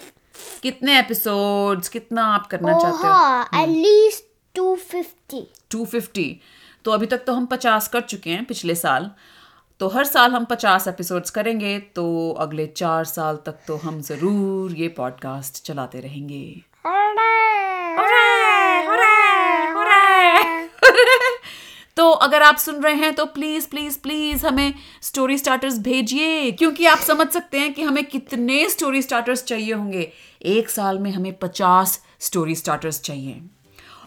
कितने 0.63 0.99
एपिसोड्स 0.99 1.89
कितना 1.89 2.25
आप 2.35 2.47
करना 2.47 2.73
चाहते 2.73 3.07
हो? 3.07 3.63
एटलीस्ट 3.63 4.25
टू 4.55 4.75
फिफ्टी 4.77 5.47
250 5.71 6.31
तो 6.85 6.91
अभी 6.91 7.07
तक 7.07 7.25
तो 7.27 7.33
हम 7.33 7.47
50 7.47 7.89
कर 7.89 8.01
चुके 8.01 8.31
हैं 8.31 8.45
पिछले 8.45 8.75
साल। 8.75 9.11
तो 9.81 9.89
हर 9.89 10.05
साल 10.05 10.33
हम 10.33 10.45
50 10.45 10.89
एपिसोड्स 10.89 11.31
करेंगे 11.31 11.79
तो 11.79 12.31
अगले 12.33 12.67
चार 12.67 13.05
साल 13.05 13.37
तक 13.37 13.53
तो 13.53 13.77
हम 13.77 14.01
ज़रूर 14.01 14.73
ये 14.73 14.89
पॉडकास्ट 14.89 15.67
चलाते 15.67 16.01
रहेंगे। 16.01 16.63
तो 21.97 22.11
अगर 22.11 22.43
आप 22.43 22.57
सुन 22.57 22.75
रहे 22.75 22.95
हैं 22.95 23.15
तो 23.15 23.27
प्लीज़ 23.27 23.69
प्लीज़ 23.69 23.99
प्लीज़ 23.99 24.47
हमें 24.47 24.75
स्टोरी 25.03 25.39
स्टार्टर्स 25.39 25.79
भेजिए, 25.79 26.51
क्योंकि 26.51 26.87
आप 26.87 26.99
समझ 26.99 27.29
सकते 27.29 27.59
हैं 27.59 27.75
कि 27.75 27.83
हमें 27.83 28.05
कितने 28.05 28.71
स्टोरी 28.71 29.03
स्टार्टर्स 29.03 29.45
चाहिए 29.45 29.73
होंगे। 29.73 30.13
एक 30.43 30.71
साल 30.71 30.99
में 30.99 31.11
हमें 31.11 31.39
पचास 31.39 32.05
स्टोरी 32.21 32.55
स्टार्टर्स 32.55 33.01
चाहिए। 33.01 33.43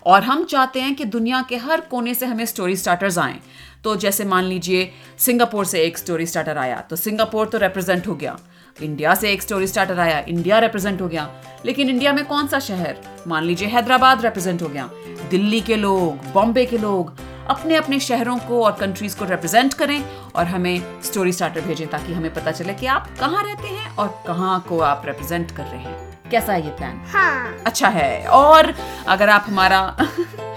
और 0.05 0.23
हम 0.23 0.43
चाहते 0.43 0.81
हैं 0.81 0.95
कि 0.95 1.05
दुनिया 1.05 1.45
के 1.49 1.55
हर 1.55 1.81
कोने 1.81 2.13
से 2.13 2.25
हमें 2.25 2.45
स्टोरी 2.45 2.75
स्टार्टर्स 2.75 3.17
आएँ। 3.17 3.39
तो 3.83 3.95
जैसे 3.95 4.25
मान 4.25 4.43
लीजिए 4.43 4.91
सिंगापुर 5.19 5.65
से 5.65 5.81
एक 5.81 5.97
स्टोरी 5.97 6.25
स्टार्टर 6.25 6.57
आया 6.57 6.79
तो 6.79 6.95
सिंगापुर 6.95 7.47
तो 7.47 7.57
रिप्रेजेंट 7.57 8.07
हो 8.07 8.15
गया। 8.15 8.37
इंडिया 8.83 9.13
से 9.15 9.31
एक 9.31 9.41
स्टोरी 9.41 9.67
स्टार्टर 9.67 9.99
आया 9.99 10.19
इंडिया 10.19 10.59
रिप्रेजेंट 10.59 11.01
हो 11.01 11.07
गया। 11.07 11.29
लेकिन 11.65 11.89
इंडिया 11.89 12.13
में 12.13 12.25
कौन 12.25 12.47
सा 12.47 12.59
शहर? 12.59 12.97
मान 13.27 13.43
लीजिए 13.43 13.67
हैदराबाद 13.67 14.25
रिप्रेजेंट 14.25 14.61
हो 14.61 14.67
गया। 14.67 14.89
दिल्ली 15.29 15.61
के 15.61 15.75
लोग 15.75 16.31
बॉम्बे 16.33 16.65
के 16.65 16.77
लोग 16.77 17.13
अपने 17.49 17.75
अपने 17.75 17.99
शहरों 17.99 18.37
को 18.37 18.63
और 18.65 18.71
कंट्रीज़ 18.71 19.17
को 19.17 19.25
रिप्रेजेंट 19.25 19.73
करें 19.73 20.03
और 20.35 20.45
हमें 20.45 21.01
स्टोरी 21.01 21.31
स्टार्टर 21.31 21.61
भेजें 21.61 21.87
ताकि 21.87 22.13
हमें 22.13 22.33
पता 22.33 22.51
चले 22.51 22.73
कि 22.73 22.85
आप 22.85 23.09
कहाँ 23.19 23.43
रहते 23.43 23.67
हैं 23.67 23.95
और 23.95 24.07
कहाँ 24.27 24.59
को 24.69 24.79
आप 24.79 25.03
रिप्रेजेंट 25.05 25.51
कर 25.51 25.63
रहे 25.63 25.79
हैं। 25.79 26.19
कैसा 26.31 26.53
है 26.53 26.63
ये 26.65 26.71
प्लान 26.71 27.01
हाँ। 27.07 27.57
अच्छा 27.65 27.87
है। 27.87 28.27
और 28.27 28.73
अगर 29.07 29.29
आप 29.29 29.45
हमारा 29.47 29.97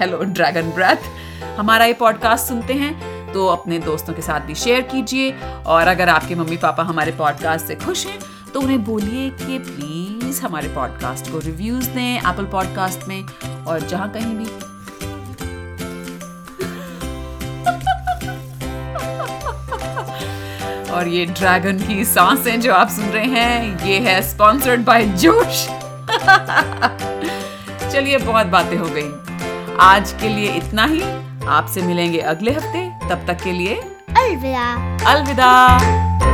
हेलो 0.00 0.18
ड्रैगन 0.18 0.70
ब्रेथ 0.70 1.08
हमारा 1.58 1.84
ये 1.84 1.92
पॉडकास्ट 1.92 2.46
सुनते 2.46 2.74
हैं 2.74 3.09
तो 3.34 3.46
अपने 3.46 3.78
दोस्तों 3.78 4.14
के 4.14 4.22
साथ 4.22 4.40
भी 4.40 4.54
शेयर 4.54 4.80
कीजिए। 4.82 5.30
और 5.66 5.86
अगर 5.86 6.08
आपके 6.08 6.34
मम्मी 6.34 6.56
पापा 6.56 6.82
हमारे 6.82 7.12
पॉडकास्ट 7.12 7.66
से 7.66 7.74
खुश 7.74 8.06
हैं 8.06 8.18
तो 8.54 8.60
उन्हें 8.60 8.84
बोलिए 8.84 9.28
कि 9.30 9.58
प्लीज़ 9.58 10.42
हमारे 10.42 10.68
पॉडकास्ट 10.68 11.30
को 11.32 11.38
रिव्यूज़ 11.38 11.90
दें 11.90 12.18
एप्पल 12.18 12.44
पॉडकास्ट 12.44 13.08
में 13.08 13.24
और 13.66 13.80
जहाँ 13.80 14.10
कहीं 14.10 14.34
भी। 14.34 14.50
और 20.90 21.08
ये 21.08 21.26
ड्रैगन 21.26 21.78
की 21.78 22.04
साँसें 22.04 22.60
जो 22.60 22.72
आप 22.72 22.88
सुन 22.88 23.04
रहे 23.04 23.24
हैं, 23.24 23.86
ये 23.86 23.98
है 23.98 24.20
स्पॉन्सर्ड 24.22 24.80
बाय 24.80 25.04
जोश। 25.06 25.66
चलिए, 27.92 28.18
बहुत 28.18 28.46
बातें 28.46 28.76
हो 28.76 28.88
गई। 28.90 29.76
आज 29.80 30.12
के 30.12 30.28
लिए 30.28 30.52
इतना 30.52 30.84
ही। 30.84 31.02
आपसे 31.48 31.82
मिलेंगे 31.82 32.18
अगले 32.18 32.50
हफ़्ते। 32.50 32.99
तब 33.10 33.24
तक 33.26 33.42
के 33.42 33.52
लिए 33.52 33.74
अलविदा। 34.16 34.96
अलविदा। 35.06 36.29